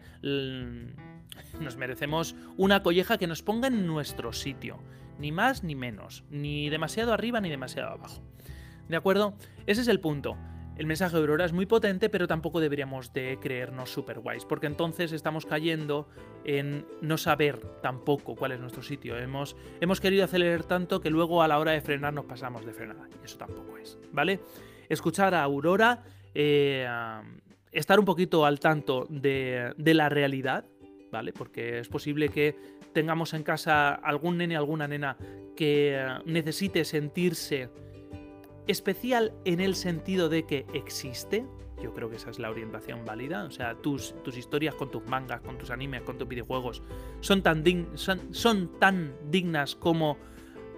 nos 1.60 1.78
merecemos 1.78 2.36
una 2.58 2.82
colleja 2.82 3.18
que 3.18 3.28
nos 3.28 3.44
ponga 3.44 3.68
en 3.68 3.86
nuestro 3.86 4.34
sitio, 4.34 4.80
ni 5.20 5.32
más 5.32 5.64
ni 5.64 5.76
menos, 5.76 6.24
ni 6.32 6.70
demasiado 6.70 7.14
arriba 7.14 7.42
ni 7.42 7.50
demasiado 7.50 7.90
abajo. 7.90 8.24
¿De 8.90 8.96
acuerdo? 8.98 9.36
Ese 9.68 9.82
es 9.82 9.88
el 9.88 10.00
punto. 10.00 10.36
El 10.78 10.88
mensaje 10.88 11.16
de 11.16 11.22
Aurora 11.22 11.46
es 11.46 11.54
muy 11.54 11.66
potente, 11.66 12.10
pero 12.10 12.28
tampoco 12.28 12.60
deberíamos 12.60 13.14
de 13.14 13.38
creernos 13.40 13.92
super 13.92 14.20
guays, 14.20 14.46
porque 14.46 14.68
entonces 14.68 15.12
estamos 15.12 15.46
cayendo 15.46 16.08
en 16.44 16.86
no 17.02 17.18
saber 17.18 17.60
tampoco 17.82 18.36
cuál 18.36 18.54
es 18.54 18.60
nuestro 18.60 18.82
sitio. 18.82 19.18
Hemos, 19.18 19.56
hemos 19.80 20.00
querido 20.00 20.24
acelerar 20.24 20.64
tanto 20.64 21.02
que 21.02 21.10
luego 21.10 21.44
a 21.44 21.48
la 21.48 21.60
hora 21.60 21.74
de 21.74 21.82
frenar 21.82 22.14
nos 22.14 22.26
pasamos 22.26 22.66
de 22.66 22.74
frenada, 22.74 23.08
y 23.22 23.26
eso 23.26 23.38
tampoco 23.38 23.78
es, 23.78 24.00
¿vale? 24.12 24.40
Escuchar 24.90 25.36
a 25.36 25.44
Aurora, 25.44 26.04
eh, 26.34 26.88
estar 27.72 28.00
un 28.00 28.06
poquito 28.06 28.46
al 28.46 28.60
tanto 28.60 29.06
de, 29.10 29.74
de 29.78 29.94
la 29.94 30.10
realidad, 30.10 30.66
¿vale? 31.12 31.34
Porque 31.34 31.80
es 31.80 31.90
posible 31.90 32.30
que 32.30 32.56
tengamos 32.94 33.34
en 33.34 33.44
casa 33.44 33.94
algún 33.94 34.38
nene, 34.38 34.56
alguna 34.56 34.88
nena 34.88 35.18
que 35.56 36.02
necesite 36.26 36.86
sentirse 36.86 37.70
especial 38.68 39.34
en 39.46 39.60
el 39.60 39.76
sentido 39.76 40.30
de 40.30 40.44
que 40.46 40.66
existe. 40.74 41.46
Yo 41.82 41.94
creo 41.94 42.10
que 42.10 42.18
esa 42.18 42.30
es 42.30 42.40
la 42.40 42.50
orientación 42.50 43.06
válida. 43.06 43.44
O 43.44 43.52
sea, 43.52 43.76
tus, 43.76 44.14
tus 44.24 44.38
historias 44.38 44.76
con 44.76 44.92
tus 44.92 45.06
mangas, 45.08 45.42
con 45.42 45.58
tus 45.58 45.72
animes, 45.72 46.02
con 46.04 46.18
tus 46.18 46.28
videojuegos 46.28 46.82
son 47.22 47.42
tan, 47.42 47.64
son, 47.96 48.80
tan 48.80 49.16
dignas 49.30 49.76
como 49.76 50.18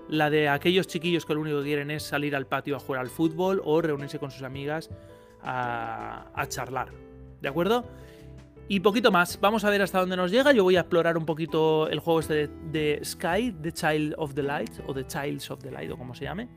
la 0.07 0.29
de 0.29 0.49
aquellos 0.49 0.87
chiquillos 0.87 1.25
que 1.25 1.33
lo 1.33 1.41
único 1.41 1.59
que 1.59 1.65
quieren 1.65 1.91
es 1.91 2.03
salir 2.03 2.35
al 2.35 2.47
patio 2.47 2.75
a 2.75 2.79
jugar 2.79 3.01
al 3.01 3.09
fútbol 3.09 3.61
o 3.63 3.81
reunirse 3.81 4.19
con 4.19 4.31
sus 4.31 4.43
amigas 4.43 4.89
a, 5.41 6.45
charlar. 6.47 6.89
¿De 7.41 7.49
acuerdo? 7.49 7.85
Y 8.69 8.79
poquito 8.79 9.11
más. 9.11 9.39
Vamos 9.41 9.65
a 9.65 9.69
ver 9.69 9.81
hasta 9.81 9.99
dónde 9.99 10.15
nos 10.15 10.31
llega. 10.31 10.53
Yo 10.53 10.63
voy 10.63 10.77
a 10.77 10.81
explorar 10.81 11.17
un 11.17 11.25
poquito 11.25 11.89
el 11.89 11.99
juego 11.99 12.21
este 12.21 12.33
de, 12.33 12.49
de 12.71 13.03
Sky, 13.03 13.53
The 13.61 13.73
Child 13.73 14.15
of 14.17 14.33
the 14.35 14.43
Light, 14.43 14.71
o 14.87 14.93
The 14.93 15.05
Childs 15.05 15.51
of 15.51 15.61
the 15.61 15.71
Light, 15.71 15.91
o 15.91 15.97
como 15.97 16.15
se 16.15 16.23
llame. 16.23 16.47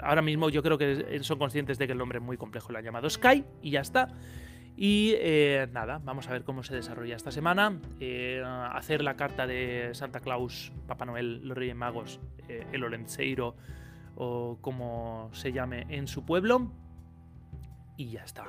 Ahora 0.00 0.22
mismo 0.22 0.48
yo 0.48 0.62
creo 0.62 0.78
que 0.78 1.20
son 1.22 1.38
conscientes 1.38 1.78
de 1.78 1.86
que 1.86 1.92
el 1.92 1.98
nombre 1.98 2.18
es 2.18 2.24
muy 2.24 2.36
complejo, 2.36 2.72
lo 2.72 2.78
han 2.78 2.84
llamado 2.84 3.08
Sky 3.08 3.44
y 3.62 3.70
ya 3.70 3.80
está. 3.80 4.08
Y 4.76 5.14
eh, 5.18 5.68
nada, 5.72 6.00
vamos 6.02 6.28
a 6.28 6.32
ver 6.32 6.42
cómo 6.42 6.62
se 6.62 6.74
desarrolla 6.74 7.14
esta 7.14 7.30
semana. 7.30 7.78
Eh, 8.00 8.42
hacer 8.72 9.02
la 9.02 9.14
carta 9.14 9.46
de 9.46 9.90
Santa 9.92 10.20
Claus, 10.20 10.72
Papá 10.88 11.04
Noel, 11.04 11.46
los 11.46 11.56
Reyes 11.56 11.76
Magos, 11.76 12.20
eh, 12.48 12.66
el 12.72 12.82
Olenseiro 12.82 13.54
o 14.16 14.58
como 14.60 15.30
se 15.32 15.52
llame 15.52 15.86
en 15.88 16.08
su 16.08 16.24
pueblo. 16.24 16.72
Y 17.96 18.10
ya 18.10 18.24
está. 18.24 18.46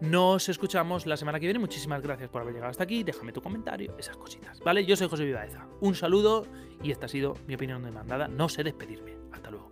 Nos 0.00 0.48
escuchamos 0.48 1.06
la 1.06 1.16
semana 1.16 1.38
que 1.38 1.46
viene. 1.46 1.60
Muchísimas 1.60 2.02
gracias 2.02 2.28
por 2.28 2.42
haber 2.42 2.54
llegado 2.54 2.70
hasta 2.70 2.82
aquí. 2.82 3.04
Déjame 3.04 3.32
tu 3.32 3.40
comentario, 3.40 3.96
esas 3.96 4.16
cositas. 4.16 4.58
¿Vale? 4.60 4.84
Yo 4.84 4.96
soy 4.96 5.08
José 5.08 5.24
Vivaeza. 5.24 5.66
Un 5.80 5.94
saludo 5.94 6.46
y 6.82 6.90
esta 6.90 7.06
ha 7.06 7.08
sido 7.08 7.36
mi 7.46 7.54
opinión 7.54 7.84
demandada. 7.84 8.26
No 8.26 8.48
sé 8.48 8.64
despedirme. 8.64 9.16
Hasta 9.32 9.52
luego. 9.52 9.70